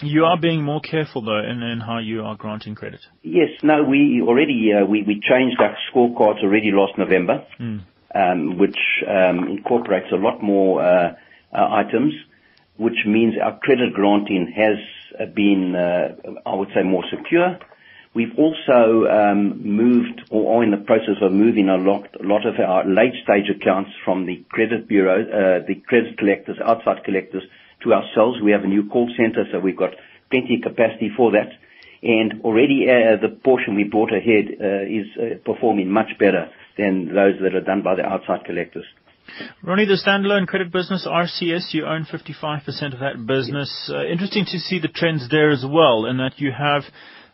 You 0.02 0.26
are 0.26 0.38
being 0.38 0.64
more 0.64 0.82
careful, 0.82 1.22
though, 1.22 1.40
in, 1.40 1.62
in 1.62 1.80
how 1.80 2.00
you 2.00 2.24
are 2.24 2.36
granting 2.36 2.76
credit. 2.76 3.02
Yes. 3.22 3.50
No, 3.64 3.84
we 3.84 4.22
already 4.26 4.72
uh, 4.74 4.86
we, 4.86 5.04
we 5.04 5.22
changed 5.22 5.58
our 5.60 5.76
scorecards 5.92 6.44
already 6.44 6.72
last 6.72 6.98
November, 6.98 7.46
mm. 7.60 7.82
um, 8.16 8.58
which 8.58 8.78
um, 9.08 9.48
incorporates 9.48 10.08
a 10.12 10.16
lot 10.16 10.42
more 10.42 10.82
uh, 10.84 11.14
uh, 11.54 11.68
items, 11.72 12.14
which 12.78 13.06
means 13.06 13.36
our 13.42 13.60
credit 13.60 13.94
granting 13.94 14.52
has 14.56 14.78
uh, 15.20 15.32
been, 15.34 15.76
uh, 15.76 16.16
I 16.46 16.56
would 16.56 16.70
say, 16.74 16.84
more 16.84 17.04
secure. 17.10 17.60
We've 18.14 18.38
also 18.38 19.08
um, 19.08 19.62
moved 19.64 20.22
or 20.32 20.58
are 20.58 20.64
in 20.64 20.72
the 20.72 20.84
process 20.86 21.16
of 21.22 21.32
moving 21.32 21.70
a 21.70 21.78
lot, 21.78 22.10
a 22.20 22.28
lot 22.28 22.46
of 22.46 22.56
our 22.60 22.86
late-stage 22.86 23.50
accounts 23.56 23.92
from 24.04 24.26
the 24.26 24.44
credit 24.50 24.88
bureau, 24.88 25.22
uh, 25.22 25.66
the 25.66 25.76
credit 25.88 26.18
collectors, 26.18 26.58
outside 26.66 27.06
collectors, 27.06 27.44
to 27.84 27.94
ourselves. 27.94 28.40
We 28.44 28.52
have 28.52 28.64
a 28.64 28.68
new 28.68 28.88
call 28.90 29.10
center, 29.18 29.46
so 29.52 29.60
we've 29.60 29.78
got 29.78 29.92
plenty 30.30 30.56
of 30.56 30.62
capacity 30.64 31.12
for 31.16 31.32
that. 31.32 31.52
And 32.04 32.42
already 32.44 32.88
uh, 32.90 33.22
the 33.22 33.30
portion 33.44 33.76
we 33.76 33.84
brought 33.84 34.12
ahead 34.12 34.58
uh, 34.60 34.84
is 34.90 35.06
uh, 35.18 35.38
performing 35.46 35.92
much 35.92 36.18
better 36.18 36.50
than 36.78 37.14
those 37.14 37.36
that 37.44 37.54
are 37.54 37.62
done 37.62 37.84
by 37.84 37.96
the 37.96 38.04
outside 38.04 38.46
collectors. 38.46 38.86
Ronnie, 39.64 39.86
the 39.86 40.02
standalone 40.02 40.48
credit 40.48 40.72
business, 40.72 41.08
RCS, 41.08 41.74
you 41.74 41.86
own 41.86 42.06
55% 42.06 42.94
of 42.94 43.00
that 43.00 43.26
business. 43.28 43.92
Uh, 43.94 44.06
interesting 44.06 44.46
to 44.46 44.58
see 44.58 44.80
the 44.80 44.88
trends 44.88 45.30
there 45.30 45.52
as 45.52 45.64
well, 45.68 46.06
in 46.06 46.18
that 46.18 46.34
you 46.40 46.52
have 46.52 46.84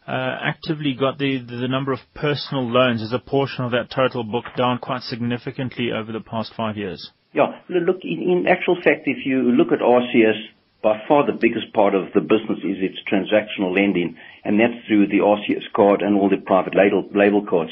uh, 0.07 0.37
actively 0.41 0.93
got 0.93 1.17
the, 1.17 1.39
the 1.39 1.67
number 1.67 1.91
of 1.91 1.99
personal 2.13 2.69
loans 2.69 3.01
as 3.01 3.13
a 3.13 3.19
portion 3.19 3.65
of 3.65 3.71
that 3.71 3.89
total 3.93 4.23
book 4.23 4.45
down 4.55 4.79
quite 4.79 5.01
significantly 5.01 5.89
over 5.91 6.11
the 6.11 6.21
past 6.21 6.53
five 6.55 6.77
years. 6.77 7.11
Yeah. 7.37 7.61
Look, 7.69 7.99
in 8.01 8.47
actual 8.49 8.77
fact, 8.81 9.03
if 9.05 9.23
you 9.23 9.51
look 9.51 9.71
at 9.71 9.79
RCS, 9.79 10.41
by 10.81 11.03
far 11.07 11.23
the 11.23 11.37
biggest 11.37 11.71
part 11.71 11.93
of 11.93 12.11
the 12.15 12.21
business 12.21 12.57
is 12.63 12.77
its 12.81 12.97
transactional 13.05 13.75
lending, 13.75 14.17
and 14.43 14.59
that's 14.59 14.87
through 14.87 15.07
the 15.07 15.19
RCS 15.19 15.71
card 15.75 16.01
and 16.01 16.15
all 16.15 16.29
the 16.29 16.37
private 16.37 16.73
label 16.75 17.45
cards. 17.45 17.71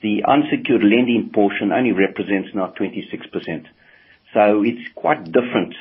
The 0.00 0.24
unsecured 0.26 0.82
lending 0.82 1.30
portion 1.34 1.72
only 1.72 1.92
represents 1.92 2.54
now 2.54 2.72
26%. 2.78 3.66
So 4.32 4.62
it's 4.64 4.88
quite 4.94 5.24
different 5.24 5.74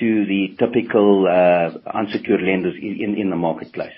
to 0.00 0.26
the 0.26 0.54
typical 0.58 1.26
uh, 1.26 1.78
unsecured 1.90 2.42
lenders 2.42 2.74
in 2.78 3.30
the 3.30 3.36
marketplace. 3.36 3.96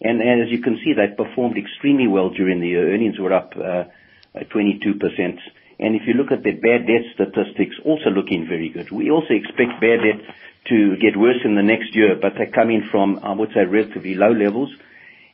And 0.00 0.22
as 0.22 0.48
you 0.50 0.62
can 0.62 0.78
see, 0.84 0.92
they 0.92 1.08
performed 1.08 1.58
extremely 1.58 2.06
well 2.06 2.30
during 2.30 2.60
the 2.60 2.68
year. 2.68 2.94
Earnings 2.94 3.18
were 3.18 3.32
up 3.32 3.54
22%. 3.54 5.40
And 5.78 5.94
if 5.94 6.02
you 6.06 6.14
look 6.14 6.32
at 6.32 6.42
the 6.42 6.52
bad 6.52 6.86
debt 6.86 7.06
statistics, 7.14 7.76
also 7.84 8.10
looking 8.10 8.46
very 8.48 8.68
good. 8.68 8.90
We 8.90 9.10
also 9.10 9.34
expect 9.34 9.80
bad 9.80 10.02
debt 10.02 10.34
to 10.68 10.96
get 10.96 11.16
worse 11.16 11.38
in 11.44 11.54
the 11.54 11.62
next 11.62 11.94
year, 11.94 12.18
but 12.20 12.32
they're 12.36 12.50
coming 12.50 12.82
from, 12.90 13.20
I 13.22 13.32
would 13.32 13.50
say, 13.54 13.64
relatively 13.64 14.14
low 14.14 14.32
levels. 14.32 14.70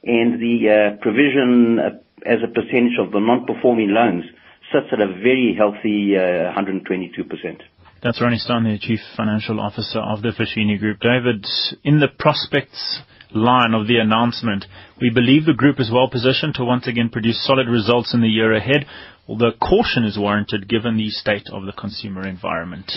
And 0.04 0.38
the 0.40 0.68
uh, 0.68 1.02
provision 1.02 1.78
uh, 1.78 1.90
as 2.26 2.40
a 2.44 2.48
percentage 2.48 2.98
of 3.00 3.10
the 3.10 3.20
non-performing 3.20 3.88
loans 3.88 4.24
sits 4.72 4.92
at 4.92 5.00
a 5.00 5.08
very 5.08 5.56
healthy 5.56 6.16
uh, 6.16 6.52
122%. 6.52 7.62
That's 8.02 8.20
Ronnie 8.20 8.38
Stein, 8.38 8.64
the 8.64 8.78
Chief 8.78 9.00
Financial 9.16 9.58
Officer 9.58 9.98
of 9.98 10.20
the 10.20 10.32
Foschini 10.36 10.78
Group. 10.78 11.00
David, 11.00 11.46
in 11.84 12.00
the 12.00 12.08
prospects 12.08 13.00
line 13.34 13.74
of 13.74 13.86
the 13.86 13.98
announcement, 13.98 14.64
we 15.00 15.10
believe 15.10 15.44
the 15.44 15.52
group 15.52 15.80
is 15.80 15.90
well 15.92 16.08
positioned 16.08 16.54
to 16.54 16.64
once 16.64 16.86
again 16.86 17.10
produce 17.10 17.44
solid 17.44 17.68
results 17.68 18.14
in 18.14 18.20
the 18.20 18.28
year 18.28 18.54
ahead 18.54 18.86
although 19.28 19.52
caution 19.52 20.04
is 20.04 20.18
warranted 20.18 20.68
given 20.68 20.96
the 20.96 21.10
state 21.10 21.48
of 21.52 21.64
the 21.64 21.72
consumer 21.72 22.26
environment. 22.26 22.90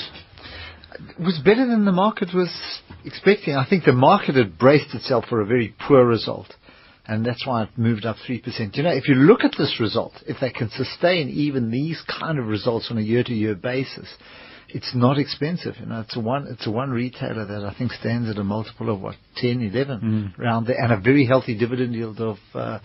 It 0.94 1.24
was 1.24 1.40
better 1.44 1.66
than 1.68 1.86
the 1.86 1.92
market 1.92 2.30
was 2.34 2.50
expecting. 3.06 3.56
I 3.56 3.68
think 3.70 3.84
the 3.86 3.94
market 3.94 4.36
had 4.36 4.58
braced 4.58 4.96
itself 4.96 5.26
for 5.30 5.42
a 5.42 5.46
very 5.46 5.76
poor 5.88 6.06
result. 6.06 6.54
And 7.06 7.26
that's 7.26 7.48
why 7.48 7.64
it 7.64 7.70
moved 7.78 8.06
up 8.06 8.18
3%. 8.28 8.76
You 8.76 8.84
know, 8.84 8.90
if 8.90 9.08
you 9.08 9.16
look 9.16 9.42
at 9.46 9.56
this 9.58 9.78
result, 9.80 10.12
if 10.26 10.42
they 10.42 10.50
can 10.50 10.70
sustain 10.72 11.30
even 11.30 11.72
these 11.72 12.02
kind 12.20 12.38
of 12.38 12.48
results 12.48 12.88
on 12.92 12.98
a 12.98 13.02
year-to-year 13.02 13.56
basis, 13.56 14.14
it's 14.70 14.92
not 14.94 15.18
expensive. 15.18 15.76
You 15.80 15.86
know, 15.86 16.02
it's 16.02 16.16
a 16.16 16.20
one, 16.20 16.48
it's 16.48 16.68
a 16.68 16.72
one 16.72 16.92
retailer 16.92 17.46
that 17.46 17.64
I 17.64 17.74
think 17.78 17.92
stands 17.94 18.30
at 18.30 18.38
a 18.38 18.44
multiple 18.44 18.94
of 18.94 19.02
what, 19.02 19.16
10, 19.38 19.62
11 19.62 20.02
mm. 20.02 20.40
around 20.40 20.68
there, 20.68 20.78
and 20.78 20.92
a 20.92 21.00
very 21.00 21.26
healthy 21.26 21.58
dividend 21.58 21.94
yield 21.94 22.20
of, 22.20 22.38
uh, 22.54 22.80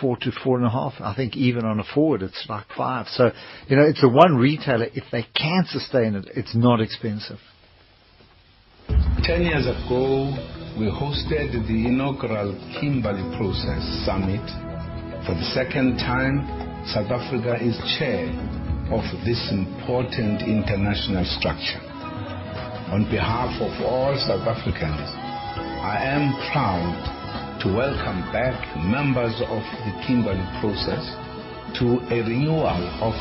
four 0.00 0.16
to 0.16 0.32
four 0.42 0.56
and 0.56 0.66
a 0.66 0.70
half. 0.70 0.94
I 1.00 1.14
think 1.14 1.36
even 1.36 1.64
on 1.64 1.78
a 1.78 1.84
forward, 1.94 2.22
it's 2.22 2.46
like 2.48 2.66
five. 2.76 3.06
So, 3.08 3.30
you 3.68 3.76
know, 3.76 3.84
it's 3.84 4.02
a 4.02 4.08
one 4.08 4.36
retailer. 4.36 4.86
If 4.92 5.04
they 5.12 5.24
can 5.36 5.64
sustain 5.68 6.14
it, 6.16 6.26
it's 6.34 6.54
not 6.54 6.80
expensive. 6.80 7.38
Ten 9.22 9.42
years 9.42 9.66
ago, 9.66 10.34
we 10.78 10.90
hosted 10.90 11.66
the 11.66 11.86
inaugural 11.86 12.52
Kimberley 12.80 13.36
Process 13.38 13.82
Summit 14.04 14.44
For 15.24 15.34
the 15.34 15.50
second 15.54 15.96
time, 15.98 16.44
South 16.86 17.10
Africa 17.10 17.56
is 17.62 17.78
chair 17.98 18.28
of 18.92 19.04
this 19.24 19.40
important 19.50 20.44
international 20.44 21.24
structure. 21.40 21.80
On 22.92 23.08
behalf 23.08 23.48
of 23.64 23.72
all 23.80 24.12
South 24.28 24.44
Africans, 24.44 25.08
I 25.80 26.04
am 26.04 26.36
proud 26.52 26.92
to 27.64 27.72
welcome 27.72 28.20
back 28.28 28.60
members 28.84 29.32
of 29.40 29.64
the 29.88 29.92
Kimberley 30.04 30.44
process 30.60 31.00
to 31.80 31.96
a 32.12 32.20
renewal 32.28 32.84
of 33.00 33.16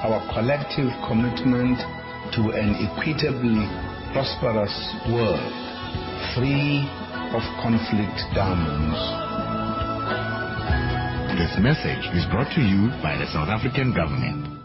our 0.00 0.24
collective 0.32 0.88
commitment 1.04 1.76
to 2.32 2.56
an 2.56 2.72
equitably 2.80 3.68
prosperous 4.16 4.74
world, 5.12 5.52
free 6.32 6.88
of 7.36 7.44
conflict 7.60 8.16
diamonds. 8.32 8.96
This 11.36 11.52
message 11.60 12.08
is 12.16 12.24
brought 12.32 12.48
to 12.56 12.64
you 12.64 12.88
by 13.04 13.20
the 13.20 13.28
South 13.28 13.52
African 13.52 13.92
government. 13.92 14.55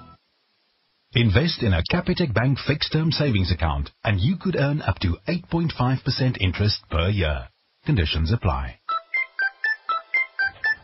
Invest 1.13 1.61
in 1.61 1.73
a 1.73 1.83
Capitec 1.91 2.33
Bank 2.33 2.57
fixed 2.65 2.93
term 2.93 3.11
savings 3.11 3.51
account 3.51 3.89
and 4.05 4.21
you 4.21 4.37
could 4.37 4.55
earn 4.55 4.81
up 4.81 4.97
to 4.99 5.17
8.5% 5.27 6.37
interest 6.39 6.77
per 6.89 7.09
year. 7.09 7.49
Conditions 7.85 8.31
apply. 8.31 8.80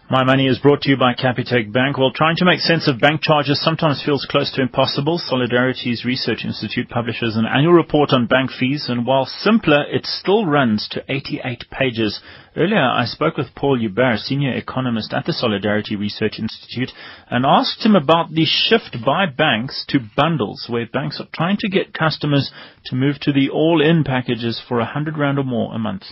My 0.09 0.23
Money 0.23 0.47
is 0.47 0.59
brought 0.59 0.83
to 0.83 0.89
you 0.89 0.95
by 0.95 1.15
Capitec 1.15 1.73
Bank. 1.73 1.97
Well, 1.97 2.13
trying 2.15 2.37
to 2.37 2.45
make 2.45 2.61
sense 2.61 2.87
of 2.87 3.01
bank 3.01 3.21
charges 3.21 3.61
sometimes 3.61 4.01
feels 4.05 4.25
close 4.31 4.49
to 4.53 4.61
impossible. 4.61 5.17
Solidarity's 5.17 6.05
Research 6.05 6.45
Institute 6.45 6.87
publishes 6.87 7.35
an 7.35 7.45
annual 7.45 7.73
report 7.73 8.13
on 8.13 8.25
bank 8.25 8.51
fees, 8.57 8.85
and 8.87 9.05
while 9.05 9.25
simpler, 9.25 9.83
it 9.91 10.05
still 10.05 10.45
runs 10.45 10.87
to 10.91 11.03
88 11.09 11.65
pages. 11.69 12.21
Earlier, 12.55 12.89
I 12.89 13.03
spoke 13.03 13.35
with 13.35 13.53
Paul 13.53 13.79
Joubert, 13.79 14.19
senior 14.19 14.53
economist 14.53 15.11
at 15.11 15.25
the 15.25 15.33
Solidarity 15.33 15.97
Research 15.97 16.39
Institute, 16.39 16.93
and 17.29 17.45
asked 17.45 17.85
him 17.85 17.97
about 17.97 18.31
the 18.31 18.45
shift 18.45 19.03
by 19.05 19.25
banks 19.25 19.83
to 19.89 19.99
bundles, 20.15 20.67
where 20.69 20.85
banks 20.85 21.19
are 21.19 21.27
trying 21.33 21.57
to 21.59 21.67
get 21.67 21.93
customers 21.93 22.49
to 22.85 22.95
move 22.95 23.19
to 23.19 23.33
the 23.33 23.49
all-in 23.49 24.05
packages 24.05 24.63
for 24.69 24.77
100 24.77 25.17
rand 25.17 25.37
or 25.37 25.43
more 25.43 25.75
a 25.75 25.77
month. 25.77 26.03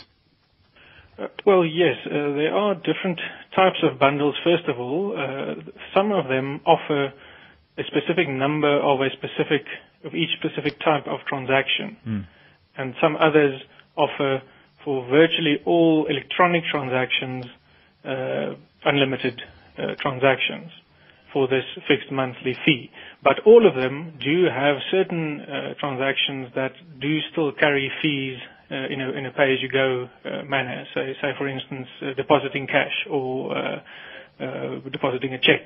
Uh, 1.17 1.27
well, 1.45 1.63
yes, 1.65 1.95
uh, 2.05 2.09
there 2.11 2.53
are 2.53 2.75
different 2.75 3.19
types 3.55 3.77
of 3.83 3.99
bundles. 3.99 4.35
First 4.43 4.67
of 4.67 4.79
all, 4.79 5.15
uh, 5.17 5.55
some 5.95 6.11
of 6.11 6.27
them 6.27 6.61
offer 6.65 7.13
a 7.77 7.83
specific 7.87 8.27
number 8.29 8.79
of 8.81 8.99
a 9.01 9.09
specific 9.11 9.65
of 10.03 10.13
each 10.13 10.29
specific 10.39 10.79
type 10.79 11.07
of 11.07 11.19
transaction, 11.27 11.97
mm. 12.07 12.25
and 12.77 12.93
some 13.01 13.15
others 13.15 13.59
offer 13.97 14.41
for 14.83 15.05
virtually 15.09 15.57
all 15.65 16.05
electronic 16.07 16.63
transactions 16.69 17.45
uh, 18.05 18.53
unlimited 18.85 19.41
uh, 19.77 19.95
transactions 19.99 20.71
for 21.33 21.47
this 21.47 21.63
fixed 21.87 22.11
monthly 22.11 22.55
fee. 22.65 22.91
But 23.23 23.39
all 23.45 23.67
of 23.67 23.75
them 23.75 24.13
do 24.23 24.45
have 24.45 24.77
certain 24.91 25.41
uh, 25.41 25.73
transactions 25.79 26.49
that 26.55 26.73
do 27.01 27.19
still 27.31 27.51
carry 27.51 27.91
fees 28.01 28.37
in 28.69 29.01
a 29.01 29.09
in 29.11 29.25
a 29.25 29.31
pay-as-you-go 29.31 30.09
uh, 30.25 30.43
manner. 30.45 30.85
So, 30.93 31.01
say 31.21 31.31
for 31.37 31.47
instance, 31.47 31.87
uh, 32.01 32.13
depositing 32.15 32.67
cash 32.67 32.93
or 33.09 33.55
uh, 33.57 33.79
uh, 34.39 34.79
depositing 34.91 35.33
a 35.33 35.39
check 35.39 35.65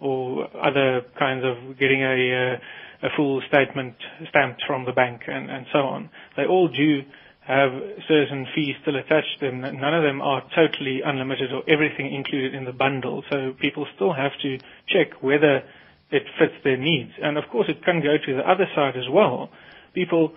or 0.00 0.48
other 0.56 1.02
kinds 1.18 1.44
of 1.44 1.78
getting 1.78 2.02
a 2.02 2.54
uh, 2.54 3.06
a 3.06 3.08
full 3.16 3.40
statement 3.48 3.94
stamped 4.30 4.62
from 4.66 4.84
the 4.84 4.92
bank 4.92 5.22
and 5.26 5.50
and 5.50 5.66
so 5.72 5.80
on. 5.80 6.10
They 6.36 6.46
all 6.46 6.68
do 6.68 7.02
have 7.46 7.72
certain 8.06 8.46
fees 8.54 8.76
still 8.82 8.96
attached 8.96 9.40
to 9.40 9.46
them. 9.46 9.60
None 9.62 9.94
of 9.94 10.02
them 10.02 10.20
are 10.20 10.42
totally 10.54 11.00
unlimited 11.02 11.50
or 11.50 11.62
everything 11.66 12.12
included 12.14 12.54
in 12.54 12.66
the 12.66 12.72
bundle. 12.72 13.24
So 13.30 13.54
people 13.58 13.86
still 13.96 14.12
have 14.12 14.32
to 14.42 14.58
check 14.86 15.22
whether 15.22 15.62
it 16.10 16.24
fits 16.38 16.52
their 16.62 16.76
needs. 16.76 17.12
And 17.22 17.38
of 17.38 17.44
course, 17.50 17.66
it 17.70 17.82
can 17.84 18.00
go 18.02 18.16
to 18.18 18.36
the 18.36 18.42
other 18.48 18.66
side 18.74 18.96
as 18.98 19.08
well. 19.10 19.48
People 19.94 20.32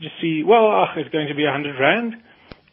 just 0.00 0.14
see, 0.20 0.42
well, 0.46 0.66
ach, 0.72 0.96
it's 0.96 1.10
going 1.10 1.28
to 1.28 1.34
be 1.34 1.44
hundred 1.44 1.78
rand, 1.78 2.14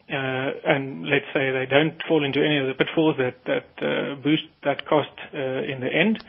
uh, 0.09 0.71
and 0.73 1.03
let's 1.05 1.25
say 1.33 1.51
they 1.51 1.67
don't 1.69 2.01
fall 2.07 2.23
into 2.23 2.39
any 2.39 2.57
of 2.59 2.67
the 2.67 2.73
pitfalls 2.73 3.15
that 3.17 3.35
that 3.45 3.67
uh, 3.85 4.15
boost 4.21 4.43
that 4.63 4.85
cost 4.87 5.11
uh, 5.33 5.37
in 5.37 5.79
the 5.81 5.89
end, 5.91 6.23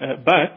uh, 0.00 0.16
but 0.24 0.54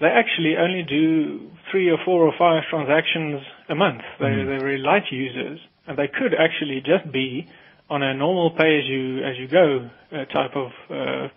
they 0.00 0.06
actually 0.06 0.56
only 0.56 0.82
do 0.82 1.50
three 1.70 1.90
or 1.90 1.98
four 2.04 2.22
or 2.26 2.32
five 2.38 2.62
transactions 2.70 3.40
a 3.68 3.74
month. 3.74 4.02
They, 4.18 4.26
Mm. 4.26 4.46
They're 4.46 4.58
very 4.60 4.78
light 4.78 5.04
users, 5.10 5.60
and 5.86 5.96
they 5.98 6.08
could 6.08 6.34
actually 6.34 6.80
just 6.80 7.10
be 7.12 7.46
on 7.90 8.02
a 8.02 8.14
normal 8.14 8.50
pay 8.50 8.78
as 8.78 8.84
you 8.86 9.22
as 9.24 9.36
you 9.38 9.48
go 9.48 9.90
uh, 10.12 10.24
type 10.26 10.56
of 10.56 10.70
uh, 10.90 11.28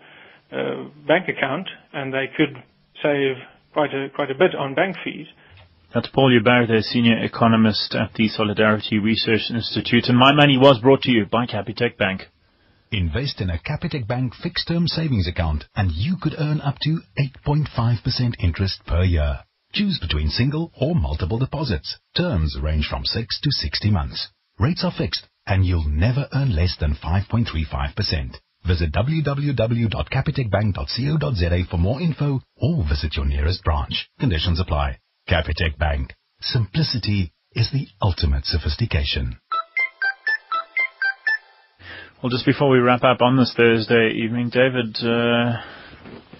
uh, 0.56 0.84
bank 1.06 1.28
account, 1.28 1.68
and 1.92 2.12
they 2.12 2.26
could 2.36 2.56
save 3.02 3.36
quite 3.72 3.92
a 3.94 4.08
quite 4.14 4.30
a 4.30 4.34
bit 4.34 4.54
on 4.54 4.74
bank 4.74 4.96
fees. 5.04 5.26
That's 5.94 6.08
Paul 6.08 6.30
Joubert, 6.30 6.68
the 6.68 6.82
senior 6.82 7.16
economist 7.24 7.94
at 7.94 8.12
the 8.12 8.28
Solidarity 8.28 8.98
Research 8.98 9.50
Institute. 9.50 10.08
And 10.08 10.18
my 10.18 10.34
money 10.34 10.58
was 10.58 10.80
brought 10.80 11.00
to 11.02 11.10
you 11.10 11.24
by 11.24 11.46
Capitec 11.46 11.96
Bank. 11.96 12.28
Invest 12.92 13.40
in 13.40 13.48
a 13.48 13.58
Capitec 13.58 14.06
Bank 14.06 14.34
fixed 14.34 14.68
term 14.68 14.86
savings 14.86 15.26
account 15.26 15.64
and 15.74 15.90
you 15.90 16.18
could 16.20 16.34
earn 16.38 16.60
up 16.60 16.78
to 16.82 17.00
8.5% 17.18 18.34
interest 18.38 18.84
per 18.86 19.02
year. 19.02 19.44
Choose 19.72 19.98
between 19.98 20.28
single 20.28 20.70
or 20.78 20.94
multiple 20.94 21.38
deposits. 21.38 21.96
Terms 22.14 22.58
range 22.60 22.86
from 22.86 23.06
6 23.06 23.40
to 23.40 23.50
60 23.50 23.90
months. 23.90 24.28
Rates 24.58 24.84
are 24.84 24.92
fixed 24.92 25.26
and 25.46 25.64
you'll 25.64 25.88
never 25.88 26.28
earn 26.34 26.54
less 26.54 26.76
than 26.78 26.96
5.35%. 26.96 28.36
Visit 28.66 28.92
www.capitecbank.co.za 28.92 31.64
for 31.70 31.78
more 31.78 32.02
info 32.02 32.42
or 32.56 32.84
visit 32.86 33.16
your 33.16 33.24
nearest 33.24 33.64
branch. 33.64 34.10
Conditions 34.20 34.60
apply. 34.60 34.98
Capitec 35.28 35.76
Bank. 35.78 36.14
Simplicity 36.40 37.32
is 37.52 37.70
the 37.70 37.86
ultimate 38.00 38.46
sophistication. 38.46 39.38
Well, 42.22 42.30
just 42.30 42.46
before 42.46 42.70
we 42.70 42.78
wrap 42.78 43.04
up 43.04 43.20
on 43.20 43.36
this 43.36 43.52
Thursday 43.54 44.10
evening, 44.16 44.50
David, 44.50 44.96
uh, 45.02 45.60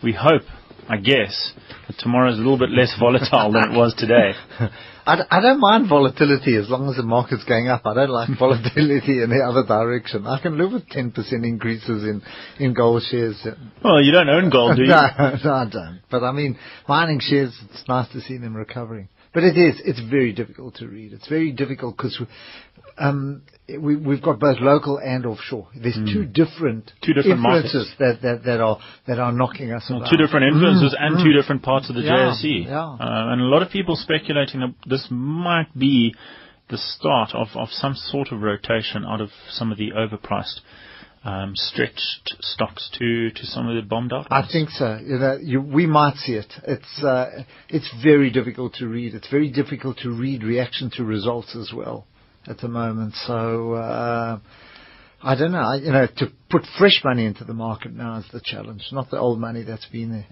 we 0.03 0.13
hope, 0.13 0.43
I 0.89 0.97
guess, 0.97 1.53
that 1.87 1.99
tomorrow 1.99 2.33
is 2.33 2.39
a 2.39 2.43
little 2.43 2.59
bit 2.59 2.71
less 2.71 2.95
volatile 2.99 3.53
than 3.53 3.73
it 3.73 3.77
was 3.77 3.95
today. 3.97 4.33
I, 5.07 5.17
d- 5.17 5.29
I 5.31 5.41
don't 5.41 5.61
mind 5.61 5.89
volatility 5.89 6.57
as 6.57 6.69
long 6.69 6.89
as 6.89 6.97
the 6.97 7.03
market's 7.03 7.45
going 7.45 7.69
up. 7.69 7.83
I 7.85 7.95
don't 7.95 8.11
like 8.11 8.29
volatility 8.39 9.23
in 9.23 9.31
the 9.31 9.45
other 9.47 9.67
direction. 9.67 10.27
I 10.27 10.41
can 10.41 10.59
live 10.59 10.73
with 10.73 10.89
10% 10.89 11.15
increases 11.45 12.05
in, 12.05 12.23
in 12.59 12.75
gold 12.75 13.03
shares. 13.11 13.47
Well, 13.85 14.03
you 14.03 14.13
don't 14.13 14.29
own 14.29 14.51
gold, 14.51 14.77
do 14.77 14.83
you? 14.83 14.89
no, 14.89 15.37
no, 15.45 15.53
I 15.53 15.69
don't. 15.71 16.01
But 16.11 16.25
I 16.25 16.33
mean, 16.33 16.59
mining 16.89 17.21
shares, 17.21 17.59
it's 17.71 17.89
nice 17.89 18.11
to 18.13 18.21
see 18.23 18.39
them 18.39 18.55
recovering. 18.55 19.09
But 19.35 19.45
it 19.45 19.59
is, 19.59 19.81
it's 19.85 20.01
very 20.11 20.33
difficult 20.33 20.77
to 20.77 20.89
read. 20.89 21.13
It's 21.13 21.29
very 21.29 21.53
difficult 21.53 21.97
because 21.97 22.21
um, 22.99 23.43
we, 23.69 23.97
we've 23.97 24.23
got 24.23 24.39
both 24.39 24.59
local 24.61 24.99
and 24.99 25.27
offshore. 25.27 25.69
There's 25.75 25.97
Mm. 25.97 26.13
two 26.13 26.25
different, 26.25 26.93
Two 27.03 27.13
different 27.13 27.39
influences 27.39 27.93
that, 27.99 28.23
that, 28.23 28.45
that 28.45 28.61
are 28.61 28.79
that 29.07 29.19
are 29.19 29.33
knocking 29.33 29.73
us 29.73 29.87
Well, 29.91 30.09
two 30.11 30.17
different 30.17 30.47
influences 30.47 30.95
Mm, 30.99 31.07
and 31.07 31.17
mm. 31.17 31.23
two 31.25 31.33
different 31.33 31.63
parts 31.63 31.89
of 31.91 31.97
the 31.97 32.03
Yeah, 32.03 32.33
JSE. 32.33 32.65
yeah. 32.67 32.81
Uh, 32.81 33.33
and 33.33 33.41
a 33.41 33.45
lot 33.45 33.63
of 33.63 33.71
people 33.71 33.95
speculating 33.97 34.61
that 34.61 34.75
this 34.87 35.07
might 35.11 35.69
be 35.79 36.15
the 36.69 36.79
start 36.79 37.35
of, 37.35 37.49
of 37.55 37.69
some 37.71 37.95
sort 37.95 38.33
of 38.33 38.43
rotation 38.43 39.05
out 39.05 39.21
of 39.21 39.31
some 39.51 39.71
of 39.73 39.79
the 39.79 39.91
overpriced, 39.93 40.61
um, 41.25 41.53
stretched 41.55 42.37
stocks 42.41 42.91
to, 42.99 43.31
to 43.31 43.47
some 43.47 43.69
of 43.69 43.75
the 43.75 43.83
bombed 43.83 44.13
out. 44.13 44.27
I 44.31 44.47
think 44.51 44.71
so. 44.71 44.99
You 45.03 45.19
know, 45.19 45.39
you, 45.43 45.61
we 45.61 45.87
might 45.87 46.17
see 46.17 46.35
it. 46.35 46.53
It's 46.67 47.03
uh, 47.03 47.43
it's 47.69 47.91
very 48.03 48.31
difficult 48.31 48.75
to 48.75 48.87
read. 48.87 49.15
It's 49.15 49.29
very 49.29 49.51
difficult 49.51 49.99
to 49.99 50.11
read 50.11 50.43
reaction 50.43 50.91
to 50.97 51.05
results 51.05 51.55
as 51.57 51.73
well 51.75 52.07
at 52.49 52.59
the 52.59 52.69
moment. 52.69 53.15
So 53.27 53.73
uh, 53.73 54.39
I 55.23 55.35
don't 55.35 55.53
know. 55.53 55.73
You 55.75 55.93
know, 55.93 56.07
to 56.19 56.33
put 56.51 56.63
fresh 56.79 57.01
money 57.05 57.25
into 57.27 57.45
the 57.45 57.55
market 57.55 57.93
now 57.93 58.19
is 58.19 58.27
the 58.33 58.41
challenge, 58.43 58.89
not 58.93 59.11
the 59.11 59.19
old 59.19 59.41
money 59.41 59.63
that's 59.63 59.87
been 59.87 60.13
there. 60.13 60.27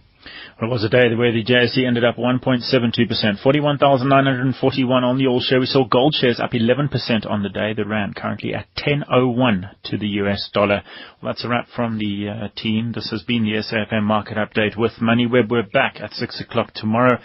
Well, 0.61 0.71
it 0.71 0.73
was 0.73 0.85
a 0.85 0.89
day 0.89 1.15
where 1.15 1.33
the 1.33 1.45
JSE 1.45 1.87
ended 1.87 2.05
up 2.05 2.17
1.72%, 2.17 3.43
41,941 3.43 5.05
on 5.05 5.19
the 5.19 5.27
all 5.27 5.41
share. 5.41 5.61
We 5.61 5.67
saw 5.67 5.87
gold 5.87 6.15
shares 6.15 6.41
up 6.41 6.53
11% 6.53 7.31
on 7.31 7.43
the 7.43 7.49
day. 7.49 7.75
The 7.75 7.87
rand 7.87 8.17
currently 8.17 8.55
at 8.55 8.67
10.01 8.77 9.71
to 9.85 9.99
the 9.99 10.09
US 10.23 10.51
dollar. 10.53 10.83
Well, 11.23 11.33
that's 11.33 11.45
a 11.45 11.49
wrap 11.49 11.69
from 11.75 11.99
the 11.99 12.29
uh, 12.29 12.49
team. 12.57 12.93
This 12.93 13.11
has 13.11 13.23
been 13.23 13.45
the 13.45 13.63
SAFM 13.63 14.03
market 14.03 14.37
update 14.37 14.77
with 14.77 14.93
MoneyWeb. 15.01 15.49
We're 15.49 15.63
back 15.63 16.01
at 16.01 16.13
6 16.13 16.41
o'clock 16.41 16.73
tomorrow. 16.75 17.19